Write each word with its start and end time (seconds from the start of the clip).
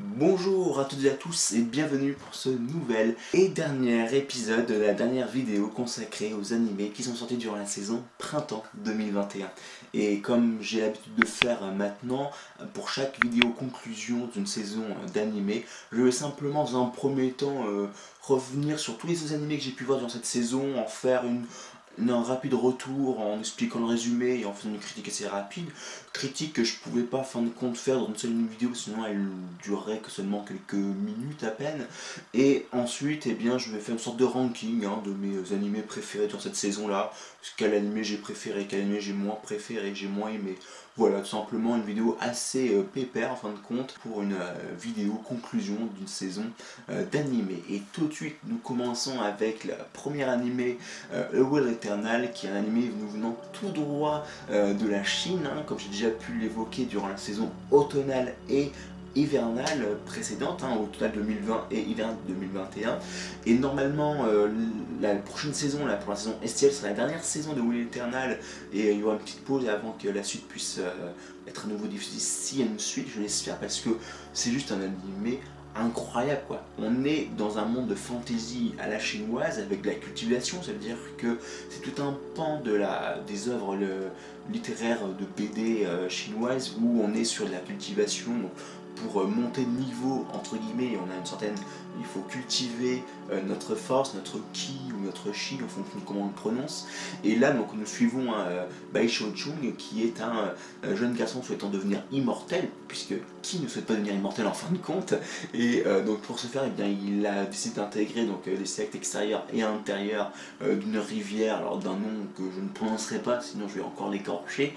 Bonjour 0.00 0.78
à 0.78 0.84
toutes 0.84 1.02
et 1.02 1.10
à 1.10 1.14
tous 1.14 1.54
et 1.54 1.62
bienvenue 1.62 2.12
pour 2.12 2.32
ce 2.32 2.50
nouvel 2.50 3.16
et 3.34 3.48
dernier 3.48 4.16
épisode 4.16 4.66
de 4.66 4.74
la 4.74 4.94
dernière 4.94 5.26
vidéo 5.26 5.66
consacrée 5.66 6.32
aux 6.34 6.52
animés 6.52 6.90
qui 6.90 7.02
sont 7.02 7.16
sortis 7.16 7.36
durant 7.36 7.56
la 7.56 7.66
saison 7.66 8.04
printemps 8.16 8.62
2021. 8.74 9.50
Et 9.94 10.20
comme 10.20 10.58
j'ai 10.60 10.82
l'habitude 10.82 11.16
de 11.16 11.26
faire 11.26 11.62
maintenant, 11.72 12.30
pour 12.74 12.90
chaque 12.90 13.20
vidéo 13.24 13.50
conclusion 13.50 14.28
d'une 14.32 14.46
saison 14.46 14.84
d'animé, 15.12 15.66
je 15.90 16.02
vais 16.02 16.12
simplement 16.12 16.62
dans 16.62 16.80
un 16.84 16.86
premier 16.86 17.32
temps 17.32 17.66
euh, 17.66 17.88
revenir 18.22 18.78
sur 18.78 18.98
tous 18.98 19.08
les 19.08 19.32
animés 19.32 19.58
que 19.58 19.64
j'ai 19.64 19.72
pu 19.72 19.82
voir 19.82 19.98
durant 19.98 20.10
cette 20.10 20.26
saison, 20.26 20.78
en 20.78 20.86
faire 20.86 21.24
une, 21.24 21.44
un 22.08 22.22
rapide 22.22 22.54
retour 22.54 23.20
en 23.20 23.38
expliquant 23.38 23.80
le 23.80 23.86
résumé 23.86 24.40
et 24.40 24.46
en 24.46 24.52
faisant 24.52 24.70
une 24.70 24.78
critique 24.78 25.08
assez 25.08 25.26
rapide. 25.26 25.66
Critique 26.12 26.52
que 26.52 26.64
je 26.64 26.76
pouvais 26.76 27.02
pas, 27.02 27.22
fin 27.22 27.42
de 27.42 27.48
compte, 27.48 27.76
faire 27.76 27.98
dans 27.98 28.08
une 28.08 28.16
seule 28.16 28.32
vidéo, 28.32 28.74
sinon 28.74 29.04
elle 29.06 29.26
durerait 29.62 29.98
que 29.98 30.10
seulement 30.10 30.44
quelques 30.44 30.74
minutes 30.74 31.44
à 31.44 31.50
peine. 31.50 31.86
Et 32.34 32.66
ensuite, 32.72 33.26
eh 33.26 33.34
bien, 33.34 33.58
je 33.58 33.70
vais 33.70 33.78
faire 33.78 33.94
une 33.94 34.00
sorte 34.00 34.16
de 34.16 34.24
ranking 34.24 34.84
hein, 34.84 35.02
de 35.04 35.12
mes 35.12 35.52
animés 35.52 35.82
préférés 35.82 36.28
dans 36.28 36.40
cette 36.40 36.56
saison-là. 36.56 37.12
Quel 37.56 37.74
animé 37.74 38.04
j'ai 38.04 38.18
préféré, 38.18 38.66
quel 38.68 38.82
animé 38.82 39.00
j'ai 39.00 39.12
moins 39.12 39.36
préféré, 39.42 39.94
j'ai 39.94 40.08
moins 40.08 40.30
aimé. 40.30 40.56
Voilà, 40.98 41.20
tout 41.20 41.26
simplement 41.26 41.76
une 41.76 41.84
vidéo 41.84 42.18
assez 42.20 42.74
euh, 42.74 42.82
pépère 42.82 43.30
en 43.30 43.36
fin 43.36 43.50
de 43.50 43.58
compte 43.58 43.94
pour 44.02 44.20
une 44.20 44.32
euh, 44.32 44.54
vidéo 44.80 45.12
conclusion 45.12 45.76
d'une 45.96 46.08
saison 46.08 46.42
euh, 46.90 47.04
d'animé. 47.12 47.62
Et 47.70 47.82
tout 47.92 48.08
de 48.08 48.12
suite, 48.12 48.34
nous 48.48 48.56
commençons 48.56 49.20
avec 49.20 49.62
la 49.64 49.76
première 49.76 50.28
animé, 50.28 50.76
A 51.12 51.40
Will 51.40 51.68
Eternal, 51.68 52.32
qui 52.32 52.48
est 52.48 52.50
un 52.50 52.56
animé 52.56 52.90
nous 52.98 53.08
venant 53.08 53.36
tout 53.52 53.68
droit 53.68 54.26
de 54.50 54.88
la 54.88 55.04
Chine, 55.04 55.46
hein, 55.46 55.62
comme 55.66 55.78
j'ai 55.78 55.88
déjà 55.88 56.10
pu 56.10 56.32
l'évoquer 56.32 56.84
durant 56.84 57.08
la 57.08 57.16
saison 57.16 57.48
automnale 57.70 58.34
et 58.48 58.72
hivernale 59.18 59.98
précédente, 60.06 60.62
hein, 60.62 60.76
au 60.80 60.86
total 60.86 61.12
2020 61.12 61.66
et 61.70 61.80
hiver 61.80 62.08
2021. 62.26 62.98
Et 63.46 63.54
normalement, 63.54 64.24
euh, 64.26 64.48
la 65.00 65.14
prochaine 65.16 65.54
saison, 65.54 65.86
là, 65.86 65.96
pour 65.96 66.10
la 66.10 66.16
saison 66.16 66.36
estielle, 66.42 66.72
sera 66.72 66.88
la 66.88 66.94
dernière 66.94 67.22
saison 67.22 67.52
de 67.52 67.60
Will 67.60 67.82
Eternal 67.82 68.38
et 68.72 68.92
il 68.92 69.00
y 69.00 69.02
aura 69.02 69.14
une 69.14 69.20
petite 69.20 69.44
pause 69.44 69.68
avant 69.68 69.96
que 70.00 70.08
la 70.08 70.22
suite 70.22 70.46
puisse 70.48 70.78
euh, 70.78 71.12
être 71.46 71.66
à 71.66 71.68
nouveau 71.68 71.86
diffusée. 71.86 72.18
S'il 72.18 72.60
y 72.60 72.62
a 72.62 72.66
une 72.66 72.78
suite, 72.78 73.08
je 73.14 73.20
l'espère, 73.20 73.58
parce 73.58 73.80
que 73.80 73.90
c'est 74.32 74.50
juste 74.50 74.72
un 74.72 74.80
animé 74.80 75.40
incroyable 75.78 76.42
quoi. 76.46 76.62
On 76.78 77.04
est 77.04 77.28
dans 77.36 77.58
un 77.58 77.64
monde 77.64 77.86
de 77.86 77.94
fantasy 77.94 78.74
à 78.78 78.88
la 78.88 78.98
chinoise 78.98 79.58
avec 79.58 79.82
de 79.82 79.88
la 79.88 79.94
cultivation, 79.94 80.62
ça 80.62 80.72
veut 80.72 80.78
dire 80.78 80.96
que 81.16 81.38
c'est 81.70 81.80
tout 81.80 82.02
un 82.02 82.16
pan 82.34 82.60
de 82.60 82.72
la, 82.72 83.18
des 83.26 83.48
œuvres 83.48 83.76
littéraires 84.52 85.06
de 85.06 85.24
BD 85.36 85.84
euh, 85.84 86.08
chinoises 86.08 86.76
où 86.80 87.02
on 87.02 87.14
est 87.14 87.24
sur 87.24 87.46
de 87.46 87.52
la 87.52 87.58
cultivation, 87.58 88.32
pour 89.02 89.22
euh, 89.22 89.26
monter 89.26 89.64
de 89.64 89.70
niveau, 89.70 90.26
entre 90.32 90.56
guillemets, 90.56 90.96
on 90.96 91.12
a 91.12 91.16
une 91.16 91.26
certaine. 91.26 91.54
Il 91.98 92.04
faut 92.04 92.20
cultiver 92.20 93.02
euh, 93.32 93.40
notre 93.42 93.74
force, 93.74 94.14
notre 94.14 94.38
ki 94.52 94.78
ou 94.94 95.04
notre 95.04 95.32
chi 95.32 95.56
en 95.56 95.68
fonction 95.68 95.98
de 95.98 96.04
comment 96.04 96.22
on 96.22 96.26
le 96.26 96.32
prononce. 96.32 96.86
Et 97.24 97.34
là, 97.34 97.50
donc, 97.50 97.68
nous 97.74 97.86
suivons 97.86 98.32
un 98.34 98.46
euh, 98.46 98.66
Bai 98.92 99.08
Chung 99.08 99.34
qui 99.76 100.04
est 100.04 100.20
un 100.20 100.54
jeune 100.94 101.14
garçon 101.14 101.42
souhaitant 101.42 101.68
devenir 101.68 102.02
immortel, 102.12 102.68
puisque 102.86 103.14
qui 103.42 103.60
ne 103.60 103.68
souhaite 103.68 103.86
pas 103.86 103.94
devenir 103.94 104.14
immortel 104.14 104.46
en 104.46 104.52
fin 104.52 104.72
de 104.72 104.78
compte 104.78 105.14
Et 105.54 105.84
donc, 106.06 106.20
pour 106.20 106.38
ce 106.38 106.46
faire, 106.46 106.62
eh 106.66 106.70
bien, 106.70 106.86
il 106.86 107.26
a 107.26 107.44
décidé 107.44 107.76
d'intégrer 107.76 108.24
donc, 108.26 108.46
les 108.46 108.66
sectes 108.66 108.94
extérieures 108.94 109.44
et 109.52 109.62
intérieures 109.62 110.30
d'une 110.60 110.98
rivière, 110.98 111.58
alors 111.58 111.78
d'un 111.78 111.94
nom 111.94 112.26
que 112.36 112.42
je 112.54 112.60
ne 112.60 112.68
prononcerai 112.68 113.18
pas, 113.18 113.40
sinon 113.40 113.68
je 113.68 113.74
vais 113.74 113.82
encore 113.84 114.10
l'écorcher 114.10 114.74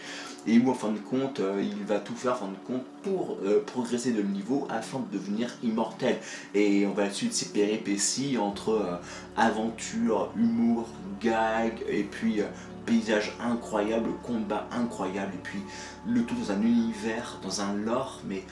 et 0.47 0.59
où 0.59 0.70
en 0.70 0.73
fin 0.73 0.92
de 0.92 0.97
compte 0.97 1.39
euh, 1.39 1.61
il 1.61 1.84
va 1.86 2.00
tout 2.00 2.16
faire 2.16 2.34
en 2.34 2.36
fin 2.36 2.47
de 2.47 2.67
compte 2.67 2.86
pour 3.03 3.38
euh, 3.44 3.64
progresser 3.66 4.11
de 4.11 4.22
niveau 4.22 4.67
afin 4.70 5.00
de 5.00 5.17
devenir 5.17 5.50
immortel. 5.64 6.17
Et 6.53 6.86
on 6.86 6.94
va 6.94 7.09
suivre 7.09 7.34
ces 7.34 7.50
péripéties 7.50 8.38
entre 8.38 8.69
euh, 8.69 8.95
aventure, 9.38 10.31
humour, 10.36 10.88
gag 11.22 11.84
et 11.88 12.03
puis 12.03 12.42
paysage 12.86 13.34
incroyable, 13.40 14.09
combat 14.24 14.68
incroyable 14.72 15.34
et 15.35 15.41
puis 15.44 15.59
le 16.07 16.24
tout 16.24 16.35
dans 16.35 16.51
un 16.51 16.62
univers, 16.62 17.40
dans 17.44 17.62
un 17.62 17.74
lore 17.74 18.22
mais 18.28 18.44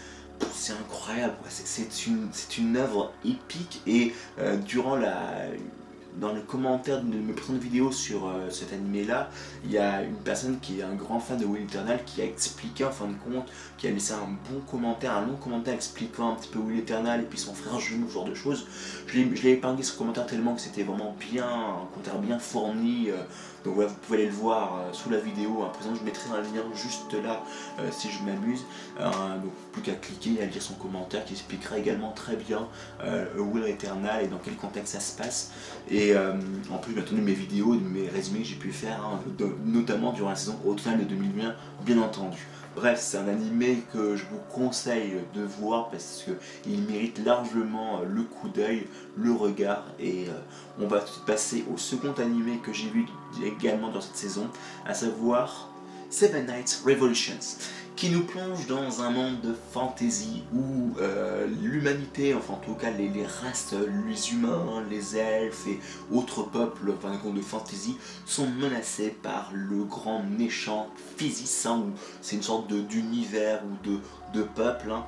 c'est 0.54 0.74
incroyable, 0.74 1.36
c'est 1.50 2.08
une, 2.08 2.30
une 2.60 2.78
œuvre 2.78 3.12
épique 3.26 3.82
et 3.86 4.14
durant 4.66 4.96
la, 4.96 5.48
dans 6.20 6.34
les 6.34 6.42
commentaires 6.42 7.02
de 7.02 7.18
mes 7.18 7.34
précédentes 7.34 7.62
vidéos 7.62 7.92
sur 7.92 8.28
euh, 8.28 8.50
cet 8.50 8.74
animé 8.74 9.04
là, 9.04 9.30
il 9.64 9.72
y 9.72 9.78
a 9.78 10.04
une 10.04 10.16
personne 10.16 10.60
qui 10.60 10.80
est 10.80 10.84
un 10.84 10.94
grand 10.94 11.20
fan 11.20 11.38
de 11.38 11.46
Will 11.46 11.64
Eternal 11.64 12.00
qui 12.06 12.22
a 12.22 12.26
expliqué 12.26 12.84
en 12.86 12.92
fin 12.92 13.08
de 13.08 13.14
compte, 13.14 13.48
qui 13.78 13.88
a 13.88 13.92
laissé 13.92 14.14
un 14.14 14.28
bon 14.50 14.60
commentaire, 14.70 15.16
un 15.16 15.26
long 15.26 15.36
commentaire 15.36 15.74
expliquant 15.74 16.34
un 16.34 16.36
petit 16.36 16.50
peu 16.50 16.60
Will 16.60 16.80
Eternal 16.80 17.22
et 17.22 17.24
puis 17.24 17.40
son 17.40 17.54
frère 17.54 17.80
jumeau, 17.80 18.08
ce 18.08 18.14
genre 18.14 18.26
de 18.26 18.36
choses. 18.36 18.68
Je 19.08 19.20
l'ai 19.20 19.52
épargné 19.52 19.84
ce 19.84 19.98
commentaire 19.98 20.26
tellement 20.26 20.56
que 20.56 20.62
c'était 20.62 20.84
vraiment 20.84 21.16
bien, 21.32 21.48
un 21.48 21.86
commentaire 21.94 22.20
bien 22.20 22.40
fourni. 22.40 23.10
Euh, 23.10 23.24
donc 23.64 23.76
voilà, 23.76 23.90
vous 23.90 23.96
pouvez 23.96 24.20
aller 24.20 24.28
le 24.28 24.34
voir 24.34 24.76
euh, 24.76 24.94
sous 24.94 25.10
la 25.10 25.20
vidéo. 25.20 25.64
À 25.64 25.72
présent, 25.72 25.94
je 25.96 26.04
mettrai 26.04 26.30
un 26.32 26.42
lien 26.42 26.64
juste 26.74 27.14
là 27.14 27.44
si 27.92 28.10
je 28.10 28.24
m'amuse. 28.24 28.66
donc 29.00 29.52
plus 29.72 29.82
qu'à 29.82 29.94
cliquer 29.94 30.38
et 30.40 30.44
à 30.44 30.46
lire 30.46 30.62
son 30.62 30.74
commentaire 30.74 31.26
qui 31.26 31.34
expliquera 31.34 31.78
également 31.78 32.12
très 32.12 32.36
bien 32.36 32.68
Will 33.38 33.66
Eternal 33.66 34.24
et 34.24 34.28
dans 34.28 34.38
quel 34.38 34.56
contexte 34.56 34.94
ça 34.94 35.00
se 35.00 35.18
passe. 35.18 35.52
Et 35.90 36.14
euh, 36.14 36.34
en 36.72 36.78
plus, 36.78 37.00
entendu, 37.00 37.22
mes 37.22 37.34
vidéos, 37.34 37.74
mes 37.74 38.08
résumés 38.08 38.40
que 38.40 38.46
j'ai 38.46 38.56
pu 38.56 38.72
faire, 38.72 39.02
hein, 39.04 39.20
notamment 39.66 40.14
durant 40.14 40.30
la 40.30 40.36
saison 40.36 40.60
automnale 40.66 41.00
de 41.00 41.06
2020, 41.06 41.54
bien 41.86 42.02
entendu. 42.02 42.38
Bref, 42.80 43.02
c'est 43.02 43.18
un 43.18 43.28
animé 43.28 43.84
que 43.92 44.16
je 44.16 44.24
vous 44.32 44.40
conseille 44.54 45.18
de 45.34 45.44
voir 45.44 45.90
parce 45.90 46.24
qu'il 46.24 46.82
mérite 46.84 47.20
largement 47.26 48.00
euh, 48.00 48.06
le 48.06 48.24
coup 48.24 48.48
d'œil, 48.48 48.88
le 49.18 49.34
regard. 49.34 49.84
Et 50.00 50.30
euh, 50.30 50.32
on 50.80 50.88
va 50.88 51.04
passer 51.28 51.66
au 51.74 51.76
second 51.76 52.14
animé 52.14 52.58
que 52.60 52.72
j'ai 52.72 52.88
vu 52.88 53.06
également 53.44 53.90
dans 53.90 54.00
cette 54.00 54.16
saison, 54.16 54.48
à 54.86 54.94
savoir 54.94 55.70
Seven 56.10 56.46
Nights 56.46 56.82
Revolutions 56.86 57.58
qui 58.00 58.10
nous 58.10 58.24
plonge 58.24 58.66
dans 58.68 59.02
un 59.02 59.10
monde 59.10 59.42
de 59.42 59.54
fantasy 59.74 60.44
où 60.54 60.98
euh, 61.02 61.46
l'humanité, 61.62 62.34
enfin 62.34 62.54
en 62.54 62.66
tout 62.66 62.74
cas 62.74 62.92
les, 62.92 63.12
races, 63.26 63.74
les 64.08 64.32
humains, 64.32 64.82
les 64.90 65.18
elfes 65.18 65.68
et 65.68 65.80
autres 66.10 66.44
peuples 66.44 66.94
enfin, 66.98 67.20
de 67.30 67.42
fantasy 67.42 67.98
sont 68.26 68.48
menacés 68.48 69.14
par 69.22 69.52
le 69.54 69.84
grand 69.84 70.24
méchant 70.24 70.88
Physis, 71.18 71.66
hein, 71.66 71.88
c'est 72.22 72.38
une 72.38 72.44
sorte 72.44 72.72
d'univers 72.72 73.62
ou 73.66 73.90
de, 73.90 74.00
de 74.34 74.44
peuple. 74.44 74.92
Hein, 74.92 75.06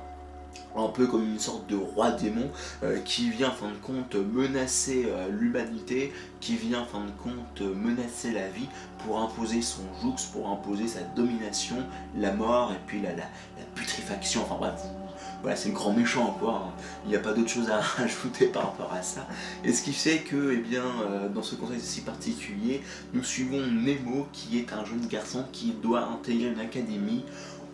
un 0.76 0.88
peu 0.88 1.06
comme 1.06 1.24
une 1.24 1.38
sorte 1.38 1.68
de 1.68 1.76
roi 1.76 2.12
démon 2.12 2.50
euh, 2.82 2.98
qui 3.00 3.30
vient 3.30 3.50
en 3.50 3.54
fin 3.54 3.68
de 3.68 3.76
compte 3.76 4.14
menacer 4.14 5.06
euh, 5.06 5.28
l'humanité, 5.30 6.12
qui 6.40 6.56
vient 6.56 6.80
en 6.80 6.86
fin 6.86 7.04
de 7.04 7.10
compte 7.22 7.60
menacer 7.60 8.32
la 8.32 8.48
vie 8.48 8.68
pour 9.04 9.20
imposer 9.20 9.62
son 9.62 9.82
joux, 10.00 10.14
pour 10.32 10.48
imposer 10.48 10.86
sa 10.88 11.00
domination, 11.00 11.76
la 12.16 12.32
mort 12.32 12.72
et 12.72 12.80
puis 12.86 13.00
la, 13.00 13.10
putréfaction, 13.74 14.42
enfin 14.42 14.56
bref, 14.58 14.74
voilà, 15.42 15.56
c'est 15.56 15.70
le 15.70 15.74
grand 15.74 15.92
méchant 15.92 16.36
quoi, 16.38 16.66
hein. 16.68 16.82
il 17.04 17.10
n'y 17.10 17.16
a 17.16 17.18
pas 17.18 17.32
d'autre 17.32 17.48
chose 17.48 17.70
à 17.70 17.80
rajouter 17.80 18.46
par 18.46 18.64
rapport 18.64 18.92
à 18.92 19.02
ça. 19.02 19.26
Et 19.64 19.72
ce 19.72 19.82
qui 19.82 19.92
fait 19.92 20.18
que, 20.18 20.52
eh 20.52 20.58
bien, 20.58 20.84
euh, 20.84 21.28
dans 21.28 21.42
ce 21.42 21.54
contexte 21.54 21.86
si 21.86 22.02
particulier, 22.02 22.82
nous 23.12 23.24
suivons 23.24 23.60
Nemo 23.60 24.28
qui 24.32 24.58
est 24.58 24.72
un 24.72 24.84
jeune 24.84 25.06
garçon 25.06 25.44
qui 25.52 25.72
doit 25.82 26.04
intégrer 26.04 26.48
une 26.48 26.60
académie 26.60 27.24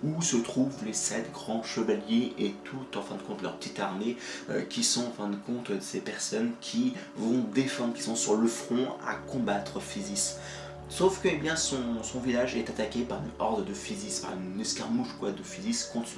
où 0.05 0.23
se 0.23 0.37
trouvent 0.37 0.85
les 0.85 0.93
sept 0.93 1.33
grands 1.33 1.63
chevaliers 1.63 2.33
et 2.39 2.55
tout 2.65 2.99
en 2.99 3.03
fin 3.03 3.17
de 3.17 3.23
compte 3.23 3.43
leur 3.43 3.57
petite 3.57 3.81
armée 3.81 4.17
euh, 4.51 4.63
qui 4.63 4.85
sont 4.85 5.07
en 5.07 5.11
fin 5.11 5.29
de 5.29 5.37
compte 5.37 5.73
ces 5.81 6.01
personnes 6.01 6.53
qui 6.61 6.95
vont 7.17 7.45
défendre, 7.55 7.95
qui 7.95 8.03
sont 8.03 8.17
sur 8.17 8.37
le 8.37 8.49
front 8.49 8.89
à 9.07 9.15
combattre 9.15 9.81
Physis. 9.81 10.37
Sauf 10.91 11.21
que 11.21 11.29
eh 11.29 11.37
bien, 11.37 11.55
son, 11.55 11.77
village 12.25 12.57
est 12.57 12.71
attaqué 12.71 13.03
par 13.03 13.19
une 13.19 13.31
horde 13.39 13.67
de 13.67 13.75
Physis, 13.75 14.21
par 14.21 14.33
une 14.33 14.59
escarmouche 14.59 15.15
quoi, 15.21 15.33
de 15.33 15.43
Physis 15.43 15.85
contre 15.93 16.09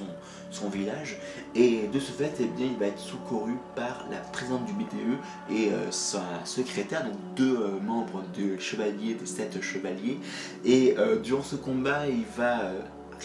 son, 0.49 0.69
village. 0.69 1.17
Et 1.55 1.89
de 1.91 1.99
ce 1.99 2.13
fait, 2.13 2.31
eh 2.39 2.45
bien, 2.45 2.67
il 2.67 2.77
va 2.77 2.85
être 2.85 2.99
secouru 2.99 3.57
par 3.75 4.05
la 4.09 4.17
présidente 4.17 4.65
du 4.65 4.71
BTE 4.71 5.19
et 5.49 5.73
euh, 5.73 5.91
sa 5.91 6.23
secrétaire, 6.45 7.03
donc 7.03 7.15
deux 7.35 7.57
euh, 7.57 7.81
membres 7.81 8.23
de 8.37 8.57
chevaliers, 8.59 9.15
des 9.15 9.25
sept 9.25 9.61
chevaliers. 9.61 10.19
Et 10.63 10.95
durant 11.21 11.43
ce 11.43 11.57
combat, 11.57 12.07
il 12.07 12.23
va 12.37 12.71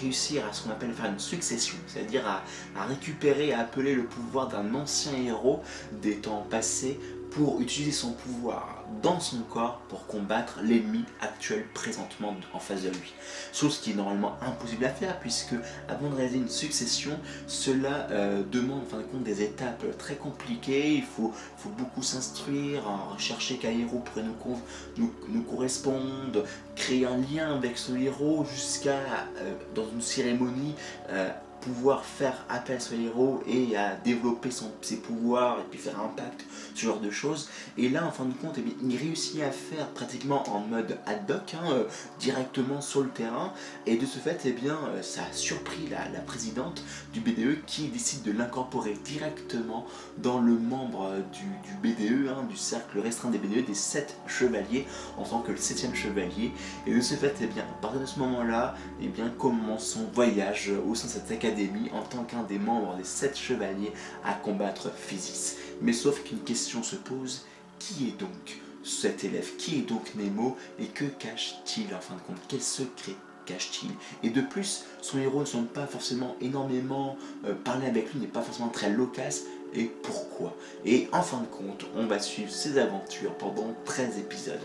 réussir 0.01 0.45
à 0.49 0.53
ce 0.53 0.63
qu'on 0.63 0.71
appelle 0.71 0.93
faire 0.93 1.11
une 1.11 1.19
succession, 1.19 1.77
c'est-à-dire 1.87 2.27
à, 2.27 2.43
récupérer, 2.87 3.53
à 3.53 3.61
appeler 3.61 3.95
le 3.95 4.05
pouvoir 4.05 4.49
d'un 4.49 4.75
ancien 4.75 5.13
héros 5.17 5.63
des 6.03 6.17
temps 6.17 6.47
passés 6.51 6.99
pour 7.37 7.61
utiliser 7.61 7.93
son 7.93 8.13
pouvoir 8.13 8.83
dans 9.03 9.21
son 9.21 9.41
corps 9.41 9.81
pour 9.91 10.07
combattre 10.07 10.61
l'ennemi 10.63 11.05
actuel 11.21 11.67
présentement 11.75 12.35
en 12.55 12.59
face 12.59 12.83
de 12.83 12.89
lui. 12.89 13.13
Chose 13.53 13.79
qui 13.79 13.91
est 13.91 13.95
normalement 13.95 14.37
impossible 14.41 14.87
à 14.87 14.89
faire 14.89 15.21
puisque 15.21 15.55
avant 15.87 16.09
de 16.09 16.15
réaliser 16.15 16.39
une 16.39 16.49
succession, 16.49 17.19
cela 17.47 18.09
euh, 18.11 18.43
demande 18.51 18.83
en 18.83 18.87
fin 18.87 18.97
de 18.99 19.03
compte 19.03 19.23
des 19.23 19.43
étapes 19.43 19.85
très 19.99 20.15
compliquées. 20.15 20.95
Il 20.95 21.03
faut, 21.05 21.33
beaucoup 21.77 22.03
s'instruire, 22.03 22.85
rechercher 23.13 23.59
quel 23.61 23.81
héros 23.81 23.99
pourrait 23.99 24.25
nous, 24.25 24.59
nous, 24.97 25.13
nous 25.29 25.43
correspondre, 25.43 26.45
créer 26.75 27.05
un 27.05 27.19
lien 27.19 27.55
avec 27.55 27.77
ce 27.77 27.93
héros 27.93 28.47
jusqu'à 28.51 28.97
euh, 29.39 29.55
dans 29.75 29.89
une 29.91 30.01
cérémonie 30.01 30.75
euh, 31.11 31.29
pouvoir 31.67 32.05
faire 32.05 32.45
appel 32.49 32.77
à 32.77 32.81
son 32.81 32.95
héros 32.95 33.43
et 33.49 33.77
à 33.77 33.97
développer 33.97 34.51
ses 34.83 34.97
pouvoirs 34.99 35.59
et 35.59 35.65
puis 35.69 35.81
faire 35.81 35.99
un 35.99 36.09
pacte, 36.09 36.45
ce 36.75 36.87
genre 36.87 37.01
de 37.01 37.11
choses. 37.11 37.49
Et 37.77 37.89
là, 37.89 38.07
en 38.07 38.13
fin 38.13 38.25
de 38.25 38.35
compte, 38.35 38.55
eh 38.59 38.63
bien, 38.63 38.75
il 38.89 38.97
réussit 38.97 39.43
à 39.43 39.51
faire 39.51 39.89
pratiquement 39.89 40.49
en 40.49 40.61
mode 40.61 40.97
ad 41.07 41.29
hoc, 41.29 41.55
hein, 41.55 41.71
euh, 41.73 41.85
directement 42.21 42.81
sur 42.81 43.01
le 43.01 43.09
terrain. 43.09 43.53
Et 43.87 43.97
de 43.97 44.07
ce 44.07 44.19
fait, 44.19 44.43
eh 44.45 44.53
bien, 44.53 44.79
euh, 44.91 45.03
ça 45.03 45.23
a 45.29 45.33
surpris 45.33 45.89
la, 45.91 46.21
présidente 46.21 46.83
du 47.13 47.21
BDE 47.21 47.65
qui 47.67 47.89
décide 47.89 48.23
de 48.23 48.33
l'incorporer 48.33 48.95
directement 49.05 49.87
dans 50.19 50.41
le 50.41 50.53
membre 50.53 51.11
euh, 51.11 51.21
du, 51.33 51.75
BDE, 51.83 52.29
hein, 52.29 52.45
du 52.49 52.57
cercle 52.57 53.01
restreint 53.01 53.31
des 53.31 53.39
BDE, 53.39 53.67
des 53.67 53.75
sept 53.75 54.17
chevaliers, 54.27 54.87
en 55.19 55.25
tant 55.25 55.41
que 55.41 55.51
le 55.51 55.59
septième 55.59 55.95
chevalier. 55.95 56.53
Et 56.87 56.95
de 56.95 57.01
ce 57.01 57.15
fait, 57.15 57.35
eh 57.41 57.47
bien, 57.47 57.65
à 57.65 57.81
partir 57.83 58.01
de 58.01 58.07
ce 58.07 58.21
moment-là, 58.21 58.77
eh 59.01 59.09
bien, 59.09 59.29
commence 59.31 59.87
son 59.87 60.05
voyage 60.15 60.71
au 60.89 60.95
sein 60.95 61.09
de 61.09 61.13
cette 61.13 61.31
académie 61.31 61.56
en 61.93 62.03
tant 62.03 62.25
qu'un 62.25 62.43
des 62.43 62.59
membres 62.59 62.97
des 62.97 63.05
sept 63.05 63.37
chevaliers 63.37 63.93
à 64.25 64.35
combattre 64.35 64.91
Physis. 64.95 65.57
Mais 65.81 65.93
sauf 65.93 66.23
qu'une 66.23 66.41
question 66.41 66.83
se 66.83 66.97
pose, 66.97 67.45
qui 67.79 68.09
est 68.09 68.19
donc 68.19 68.61
cet 68.85 69.25
élève? 69.25 69.57
Qui 69.57 69.79
est 69.79 69.89
donc 69.89 70.15
Nemo? 70.15 70.57
Et 70.79 70.87
que 70.87 71.05
cache-t-il 71.05 71.95
en 71.95 72.01
fin 72.01 72.15
de 72.15 72.21
compte? 72.21 72.41
Quel 72.49 72.63
secret 72.63 73.17
cache-t-il? 73.45 73.91
Et 74.23 74.31
de 74.31 74.41
plus, 74.41 74.85
son 75.03 75.19
héros 75.19 75.41
ne 75.41 75.45
semble 75.45 75.69
pas 75.69 75.87
forcément 75.87 76.37
énormément 76.41 77.17
euh, 77.45 77.55
parler 77.55 77.87
avec 77.87 78.13
lui, 78.13 78.21
n'est 78.21 78.27
pas 78.27 78.43
forcément 78.43 78.69
très 78.69 78.91
loquace. 78.91 79.43
Et 79.75 79.91
pourquoi 80.03 80.57
Et 80.85 81.09
en 81.13 81.23
fin 81.23 81.41
de 81.41 81.47
compte, 81.47 81.87
on 81.97 82.07
va 82.07 82.19
suivre 82.19 82.51
ses 82.51 82.79
aventures 82.79 83.35
pendant 83.35 83.75
13 83.85 84.19
épisodes. 84.19 84.61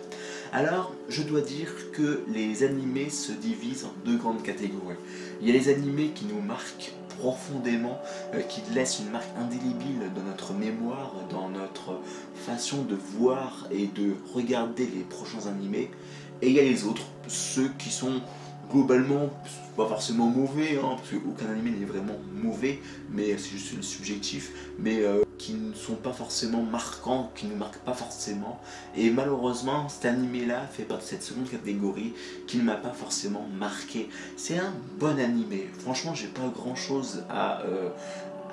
Alors, 0.54 0.94
je 1.10 1.22
dois 1.24 1.42
dire 1.42 1.70
que 1.94 2.24
les 2.28 2.64
animés 2.64 3.10
se 3.10 3.32
divisent 3.32 3.86
en 3.86 3.94
deux 4.06 4.18
grandes 4.18 4.44
catégories. 4.44 4.96
Il 5.42 5.48
y 5.48 5.52
a 5.52 5.54
les 5.54 5.70
animés 5.70 6.10
qui 6.10 6.26
nous 6.26 6.42
marquent 6.42 6.94
profondément, 7.20 8.02
euh, 8.34 8.42
qui 8.42 8.62
laissent 8.74 9.00
une 9.00 9.12
marque 9.12 9.30
indélébile 9.38 10.12
dans 10.16 10.24
notre 10.24 10.54
mémoire, 10.54 11.14
dans 11.30 11.50
notre 11.50 12.00
façon 12.36 12.84
de 12.84 12.96
voir 12.96 13.68
et 13.72 13.88
de 13.88 14.16
regarder 14.34 14.88
les 14.88 15.04
prochains 15.04 15.48
animés. 15.48 15.92
Et 16.42 16.48
il 16.48 16.54
y 16.54 16.60
a 16.60 16.64
les 16.64 16.86
autres, 16.86 17.04
ceux 17.28 17.70
qui 17.78 17.90
sont 17.90 18.22
globalement 18.72 19.30
pas 19.76 19.88
forcément 19.88 20.28
mauvais, 20.28 20.78
hein, 20.78 20.96
parce 20.98 21.10
qu'aucun 21.10 21.52
animé 21.52 21.72
n'est 21.72 21.86
vraiment 21.86 22.18
mauvais, 22.34 22.80
mais 23.10 23.38
c'est 23.38 23.58
juste 23.58 23.82
subjectif, 23.84 24.52
mais 24.80 25.02
euh, 25.02 25.24
qui 25.38 25.54
ne 25.54 25.74
sont 25.74 25.96
pas 25.96 26.14
forcément 26.14 26.62
marquants, 26.62 27.32
qui 27.36 27.48
ne 27.48 27.56
marquent 27.56 27.80
pas 27.80 27.94
forcément. 27.94 28.60
Et 28.96 29.10
malheureusement, 29.10 29.90
cet 29.90 30.06
animé-là 30.06 30.68
fait 30.72 30.84
partie 30.84 31.06
de 31.06 31.10
cette 31.10 31.24
seconde 31.24 31.50
catégorie 31.50 32.14
qui 32.48 32.58
ne 32.58 32.64
m'a 32.64 32.76
pas 32.76 32.92
forcément 32.92 33.48
marqué. 33.58 34.10
C'est 34.38 34.58
un 34.58 34.74
bon 35.00 35.20
animé. 35.20 35.70
Franchement, 35.80 36.14
j'ai 36.14 36.28
pas 36.28 36.48
grand-chose 36.54 37.24
à, 37.30 37.62
euh, 37.62 37.90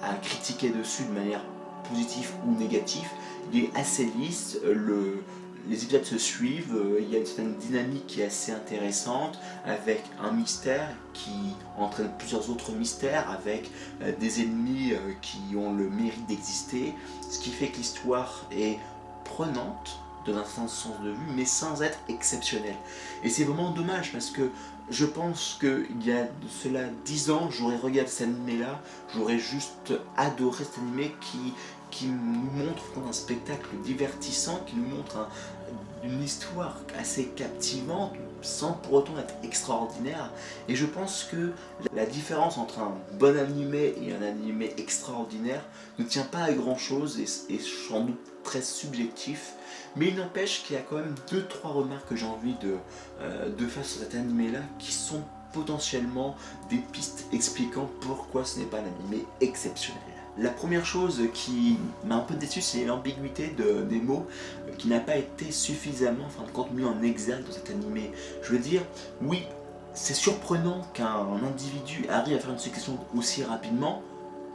à 0.03 0.15
critiquer 0.15 0.71
dessus 0.71 1.03
de 1.05 1.13
manière 1.13 1.45
positive 1.91 2.31
ou 2.47 2.59
négative. 2.59 3.09
Il 3.53 3.65
est 3.65 3.77
assez 3.77 4.09
lisse. 4.19 4.59
Le, 4.65 5.23
les 5.69 5.85
épisodes 5.85 6.05
se 6.05 6.19
suivent, 6.19 6.75
euh, 6.75 7.01
il 7.01 7.11
y 7.11 7.17
a 7.17 7.19
une 7.19 7.27
certaine 7.27 7.55
dynamique 7.57 8.07
qui 8.07 8.21
est 8.23 8.27
assez 8.27 8.53
intéressante, 8.53 9.39
avec 9.65 10.03
un 10.21 10.33
mystère 10.33 10.89
qui 11.13 11.55
entraîne 11.77 12.11
plusieurs 12.19 12.49
autres 12.51 12.73
mystères, 12.73 13.31
avec 13.31 13.71
euh, 14.03 14.13
des 14.19 14.41
ennemis 14.41 14.93
euh, 14.93 15.13
qui 15.21 15.57
ont 15.57 15.75
le 15.75 15.91
mérite 15.91 16.27
d'exister, 16.27 16.95
ce 17.31 17.39
qui 17.39 17.51
fait 17.51 17.69
que 17.69 17.77
l'histoire 17.77 18.47
est 18.51 18.79
prenante 19.25 20.01
dans 20.27 20.37
un 20.37 20.45
certain 20.45 20.69
sens 20.69 21.01
de 21.03 21.11
vue, 21.11 21.33
mais 21.37 21.45
sans 21.45 21.83
être 21.83 21.99
exceptionnelle. 22.09 22.77
Et 23.23 23.29
c'est 23.29 23.45
vraiment 23.45 23.71
dommage 23.71 24.13
parce 24.13 24.31
que 24.31 24.51
je 24.91 25.05
pense 25.05 25.59
qu'il 25.61 26.07
y 26.07 26.13
a 26.13 26.25
de 26.25 26.49
cela 26.63 26.85
10 27.05 27.31
ans, 27.31 27.51
j'aurais 27.51 27.77
regardé 27.77 28.11
cet 28.11 28.29
animé-là, 28.29 28.81
j'aurais 29.15 29.39
juste 29.39 29.93
adoré 30.17 30.65
cet 30.65 30.79
animé 30.79 31.15
qui, 31.21 31.53
qui 31.91 32.07
nous 32.07 32.65
montre 32.65 32.85
un 33.07 33.13
spectacle 33.13 33.69
divertissant, 33.85 34.61
qui 34.67 34.77
nous 34.77 34.97
montre 34.97 35.29
une 36.05 36.23
histoire 36.23 36.77
assez 36.99 37.27
captivante 37.27 38.13
sans 38.43 38.73
pour 38.73 38.95
autant 38.95 39.19
être 39.19 39.35
extraordinaire. 39.43 40.31
Et 40.69 40.77
je 40.77 40.87
pense 40.87 41.25
que 41.31 41.53
la 41.95 42.07
différence 42.07 42.59
entre 42.59 42.79
un 42.79 42.95
bon 43.19 43.37
animé 43.39 43.95
et 44.01 44.13
un 44.13 44.23
animé 44.23 44.73
extraordinaire 44.79 45.63
ne 45.99 46.05
tient 46.05 46.25
pas 46.25 46.45
à 46.45 46.53
grand 46.53 46.77
chose 46.77 47.19
et 47.19 47.55
est 47.55 47.61
sans 47.61 48.01
doute 48.03 48.21
très 48.45 48.63
subjectif. 48.63 49.55
Mais 49.97 50.09
il 50.09 50.17
n'empêche 50.17 50.63
qu'il 50.65 50.77
y 50.77 50.79
a 50.79 50.83
quand 50.83 50.97
même 50.97 51.15
deux 51.31 51.45
trois 51.47 51.73
remarques 51.73 52.09
que 52.09 52.17
j'ai 52.17 52.27
envie 52.27 52.55
de, 52.55 52.77
euh, 53.21 53.49
de 53.51 53.67
faire 53.67 53.85
sur 53.85 54.01
cet 54.01 54.15
animé 54.15 54.51
là 54.51 54.61
qui 54.79 54.93
sont 54.93 55.23
potentiellement 55.53 56.37
des 56.71 56.79
pistes 56.93 57.27
expliquant 57.33 57.89
pourquoi 58.01 58.45
ce 58.45 58.59
n'est 58.59 58.67
pas 58.67 58.79
un 58.79 59.05
animé 59.05 59.25
exceptionnel. 59.41 60.03
La 60.41 60.51
première 60.51 60.87
chose 60.87 61.21
qui 61.35 61.79
m'a 62.05 62.17
un 62.17 62.21
peu 62.21 62.35
déçu, 62.35 62.61
c'est 62.61 62.85
l'ambiguïté 62.85 63.49
de, 63.49 63.83
des 63.83 64.01
mots 64.01 64.25
qui 64.79 64.89
n'a 64.89 65.01
pas 65.01 65.17
été 65.17 65.51
suffisamment, 65.51 66.25
enfin, 66.27 66.45
de 66.45 66.51
compte 66.51 66.73
mis 66.73 66.85
en 66.85 67.03
exergue 67.03 67.45
dans 67.45 67.53
cet 67.53 67.71
animé. 67.71 68.13
Je 68.43 68.53
veux 68.53 68.59
dire, 68.59 68.83
oui, 69.23 69.43
c'est 69.93 70.15
surprenant 70.15 70.83
qu'un 70.95 71.27
individu 71.43 72.07
arrive 72.09 72.37
à 72.37 72.41
faire 72.41 72.53
une 72.53 72.59
succession 72.59 72.99
aussi 73.17 73.43
rapidement. 73.43 74.03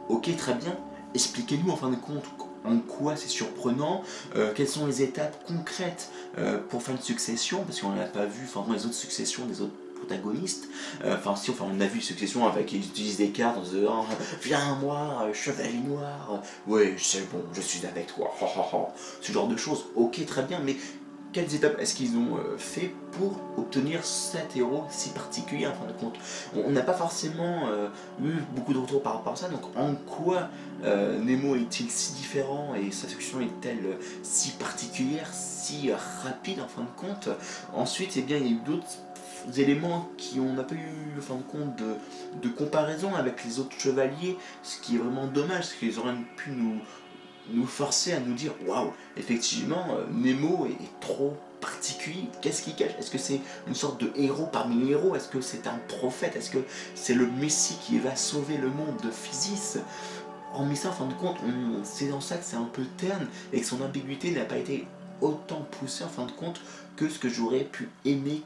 Ok, 0.08 0.34
très 0.36 0.54
bien. 0.54 0.76
Expliquez-nous 1.14 1.70
en 1.70 1.76
fin 1.76 1.90
de 1.90 1.96
compte 1.96 2.24
en 2.64 2.78
quoi 2.78 3.14
c'est 3.14 3.28
surprenant, 3.28 4.02
euh, 4.36 4.52
quelles 4.54 4.68
sont 4.68 4.86
les 4.86 5.02
étapes 5.02 5.36
concrètes 5.46 6.10
euh, 6.38 6.58
pour 6.70 6.82
faire 6.82 6.94
une 6.94 7.02
succession, 7.02 7.62
parce 7.64 7.80
qu'on 7.80 7.90
n'a 7.90 8.04
pas 8.04 8.24
vu 8.24 8.46
enfin, 8.46 8.64
les 8.72 8.86
autres 8.86 8.94
successions 8.94 9.44
des 9.44 9.60
autres 9.60 9.74
protagonistes. 10.04 10.68
Euh, 11.04 11.16
enfin, 11.16 11.36
si, 11.36 11.50
enfin, 11.50 11.64
on 11.70 11.80
a 11.80 11.86
vu 11.86 12.00
Succession 12.00 12.46
avec 12.46 12.72
ils 12.72 12.84
utilisent 12.84 13.16
des 13.16 13.30
cartes 13.30 13.56
en 13.58 13.62
disant 13.62 14.06
Viens 14.42 14.76
moi, 14.76 15.22
euh, 15.22 15.32
chevalier 15.32 15.78
noir, 15.78 16.42
ouais, 16.66 16.94
c'est 16.98 17.30
bon, 17.30 17.42
je 17.52 17.60
suis 17.60 17.84
avec 17.86 18.08
toi, 18.08 18.32
ce 19.20 19.32
genre 19.32 19.48
de 19.48 19.56
choses. 19.56 19.86
Ok, 19.96 20.24
très 20.26 20.42
bien, 20.42 20.60
mais 20.62 20.76
quelles 21.32 21.52
étapes 21.54 21.80
est-ce 21.80 21.94
qu'ils 21.94 22.16
ont 22.16 22.36
euh, 22.36 22.56
fait 22.58 22.94
pour 23.12 23.40
obtenir 23.56 24.04
cet 24.04 24.56
héros 24.56 24.84
si 24.90 25.10
particulier 25.10 25.66
en 25.66 25.72
fin 25.72 25.86
de 25.86 25.92
compte? 25.92 26.14
On 26.54 26.70
n'a 26.70 26.82
pas 26.82 26.92
forcément 26.92 27.68
eu 28.22 28.32
beaucoup 28.54 28.72
de 28.72 28.78
retours 28.78 29.02
par 29.02 29.14
rapport 29.14 29.32
à 29.32 29.36
ça, 29.36 29.48
donc 29.48 29.62
en 29.76 29.94
quoi 29.94 30.48
Nemo 30.82 31.56
est-il 31.56 31.90
si 31.90 32.12
différent 32.14 32.74
et 32.74 32.90
sa 32.90 33.08
succession 33.08 33.40
est-elle 33.40 33.98
si 34.22 34.50
particulière, 34.50 35.28
si 35.32 35.90
rapide 36.22 36.60
en 36.60 36.68
fin 36.68 36.82
de 36.82 37.00
compte? 37.08 37.28
Ensuite, 37.74 38.12
eh 38.16 38.22
bien, 38.22 38.36
il 38.36 38.44
y 38.44 38.48
a 38.48 38.52
eu 38.52 38.60
d'autres 38.64 38.98
éléments 39.56 40.08
qui 40.16 40.40
on 40.40 40.54
n'a 40.54 40.62
pas 40.62 40.74
eu 40.74 41.04
fin 41.24 41.36
de 41.36 41.42
compte 41.42 41.76
de, 42.42 42.48
comparaison 42.48 43.14
avec 43.14 43.44
les 43.44 43.58
autres 43.58 43.78
chevaliers, 43.78 44.36
ce 44.62 44.78
qui 44.78 44.96
est 44.96 44.98
vraiment 44.98 45.26
dommage, 45.26 45.64
c'est 45.64 45.78
qu'ils 45.78 45.98
auraient 45.98 46.14
pu 46.36 46.50
nous, 46.50 46.80
nous 47.50 47.66
forcer 47.66 48.12
à 48.12 48.20
nous 48.20 48.34
dire 48.34 48.52
waouh, 48.66 48.92
effectivement, 49.16 49.86
euh, 49.90 50.04
Nemo 50.12 50.66
est, 50.66 51.00
trop 51.00 51.36
particulier, 51.60 52.28
qu'est-ce 52.42 52.62
qu'il 52.62 52.74
cache? 52.74 52.92
Est-ce 52.98 53.10
que 53.10 53.18
c'est 53.18 53.40
une 53.66 53.74
sorte 53.74 54.00
de 54.00 54.12
héros 54.16 54.46
parmi 54.52 54.84
les 54.84 54.92
héros? 54.92 55.16
Est-ce 55.16 55.28
que 55.28 55.40
c'est 55.40 55.66
un 55.66 55.80
prophète? 55.88 56.36
Est-ce 56.36 56.50
que 56.50 56.58
c'est 56.94 57.14
le 57.14 57.26
Messie 57.26 57.78
qui 57.82 57.98
va 57.98 58.14
sauver 58.16 58.58
le 58.58 58.68
monde 58.68 58.96
de 59.02 59.10
Physis? 59.10 59.78
En 60.52 60.72
ça, 60.74 60.90
en 60.90 60.92
fin 60.92 61.06
de 61.06 61.14
compte, 61.14 61.38
c'est 61.82 62.08
dans 62.08 62.20
ça 62.20 62.36
que 62.36 62.44
c'est 62.44 62.56
un 62.56 62.68
peu 62.70 62.84
terne 62.98 63.26
et 63.52 63.60
que 63.60 63.66
son 63.66 63.80
ambiguïté 63.80 64.30
n'a 64.30 64.44
pas 64.44 64.58
été 64.58 64.86
autant 65.20 65.66
poussée 65.80 66.04
en 66.04 66.08
fin 66.08 66.26
de 66.26 66.32
compte 66.32 66.60
que 66.96 67.08
ce 67.08 67.18
que 67.18 67.28
j'aurais 67.28 67.64
pu 67.64 67.88
aimer 68.04 68.42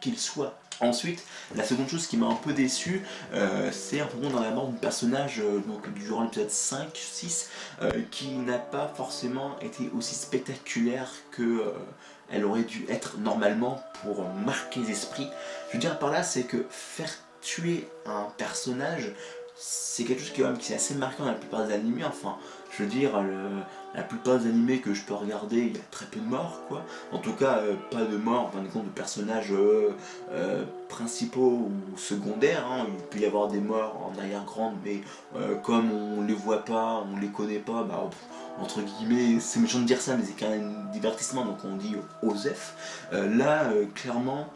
qu'il 0.00 0.18
soit. 0.18 0.58
Ensuite, 0.80 1.24
la 1.56 1.64
seconde 1.64 1.88
chose 1.88 2.06
qui 2.06 2.16
m'a 2.16 2.26
un 2.26 2.36
peu 2.36 2.52
déçu, 2.52 3.02
euh, 3.34 3.70
c'est 3.72 4.00
un 4.00 4.06
peu 4.06 4.18
dans 4.18 4.40
la 4.40 4.50
mort 4.50 4.68
du 4.68 4.76
personnage 4.76 5.40
euh, 5.40 5.60
durant 5.96 6.22
l'épisode 6.22 6.50
5, 6.50 6.90
6, 6.94 7.50
euh, 7.82 7.90
qui 8.12 8.28
n'a 8.28 8.58
pas 8.58 8.92
forcément 8.96 9.58
été 9.60 9.90
aussi 9.96 10.14
spectaculaire 10.14 11.10
que 11.32 11.72
elle 12.30 12.44
aurait 12.44 12.62
dû 12.62 12.84
être 12.90 13.16
normalement 13.18 13.82
pour 14.02 14.22
marquer 14.28 14.80
les 14.80 14.90
esprits. 14.90 15.28
Je 15.68 15.74
veux 15.74 15.78
dire 15.80 15.98
par 15.98 16.10
là, 16.10 16.22
c'est 16.22 16.42
que 16.44 16.66
faire 16.70 17.10
tuer 17.40 17.88
un 18.06 18.28
personnage, 18.36 19.12
c'est 19.56 20.04
quelque 20.04 20.20
chose 20.20 20.32
qui, 20.32 20.42
qui 20.60 20.72
est 20.72 20.76
assez 20.76 20.94
marquant 20.94 21.24
dans 21.24 21.30
la 21.30 21.36
plupart 21.36 21.66
des 21.66 21.72
animés. 21.72 22.04
Enfin, 22.04 22.36
je 22.70 22.84
veux 22.84 22.88
dire, 22.88 23.18
la 23.98 24.04
plupart 24.04 24.38
des 24.38 24.48
animés 24.48 24.78
que 24.78 24.94
je 24.94 25.02
peux 25.02 25.14
regarder, 25.14 25.56
il 25.56 25.76
y 25.76 25.76
a 25.76 25.82
très 25.90 26.06
peu 26.06 26.20
de 26.20 26.24
morts, 26.24 26.60
quoi. 26.68 26.84
En 27.10 27.18
tout 27.18 27.32
cas, 27.32 27.58
euh, 27.58 27.74
pas 27.90 28.04
de 28.04 28.16
morts, 28.16 28.44
en 28.44 28.50
fin 28.50 28.62
de 28.62 28.68
compte, 28.68 28.84
de 28.84 28.90
personnages 28.90 29.50
euh, 29.50 29.90
euh, 30.30 30.64
principaux 30.88 31.68
ou 31.68 31.98
secondaires. 31.98 32.64
Hein. 32.70 32.86
Il 32.88 33.04
peut 33.06 33.18
y 33.18 33.26
avoir 33.26 33.48
des 33.48 33.58
morts 33.58 34.08
en 34.08 34.16
arrière-grande, 34.16 34.74
mais 34.84 35.00
comme 35.64 35.90
on 35.90 36.22
les 36.22 36.34
voit 36.34 36.64
pas, 36.64 37.04
on 37.12 37.18
les 37.18 37.26
connaît 37.26 37.58
pas, 37.58 37.82
bah, 37.82 38.08
entre 38.60 38.80
guillemets, 38.82 39.40
c'est 39.40 39.58
méchant 39.58 39.80
de 39.80 39.84
dire 39.84 40.00
ça, 40.00 40.16
mais 40.16 40.22
c'est 40.24 40.38
quand 40.38 40.48
même 40.48 40.86
un 40.88 40.92
divertissement, 40.92 41.44
donc 41.44 41.58
on 41.64 41.76
dit 41.76 41.96
Osef. 42.22 43.06
là, 43.12 43.70
clairement, 43.94 44.48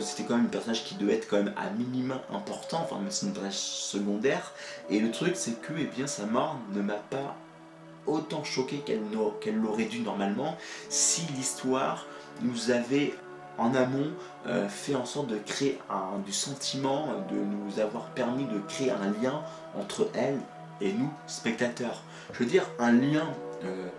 c'était 0.00 0.24
quand 0.24 0.36
même 0.36 0.46
un 0.46 0.48
personnage 0.48 0.84
qui 0.84 0.96
devait 0.96 1.14
être 1.14 1.28
quand 1.28 1.36
même 1.36 1.54
à 1.56 1.70
minima 1.70 2.20
important, 2.32 2.80
enfin 2.82 2.96
même 2.96 3.10
c'est 3.10 3.26
un 3.26 3.30
personnage 3.30 3.58
secondaire. 3.58 4.52
Et 4.90 4.98
le 5.00 5.10
truc, 5.10 5.36
c'est 5.36 5.60
que 5.60 5.72
eh 5.78 5.84
bien, 5.84 6.06
sa 6.06 6.26
mort 6.26 6.58
ne 6.72 6.82
m'a 6.82 6.94
pas 6.94 7.36
autant 8.06 8.44
choqué 8.44 8.78
qu'elle 8.78 9.02
l'aurait 9.62 9.84
dû 9.84 10.00
normalement 10.00 10.56
si 10.88 11.22
l'histoire 11.36 12.06
nous 12.42 12.70
avait 12.70 13.14
en 13.58 13.74
amont 13.74 14.10
fait 14.68 14.94
en 14.94 15.04
sorte 15.04 15.28
de 15.28 15.38
créer 15.38 15.78
un, 15.88 16.18
du 16.24 16.32
sentiment, 16.32 17.06
de 17.30 17.36
nous 17.36 17.78
avoir 17.80 18.06
permis 18.10 18.44
de 18.46 18.58
créer 18.68 18.90
un 18.90 19.12
lien 19.22 19.42
entre 19.78 20.08
elle 20.14 20.40
et 20.80 20.92
nous, 20.92 21.10
spectateurs. 21.26 22.02
Je 22.32 22.40
veux 22.40 22.46
dire, 22.46 22.66
un 22.78 22.92
lien 22.92 23.28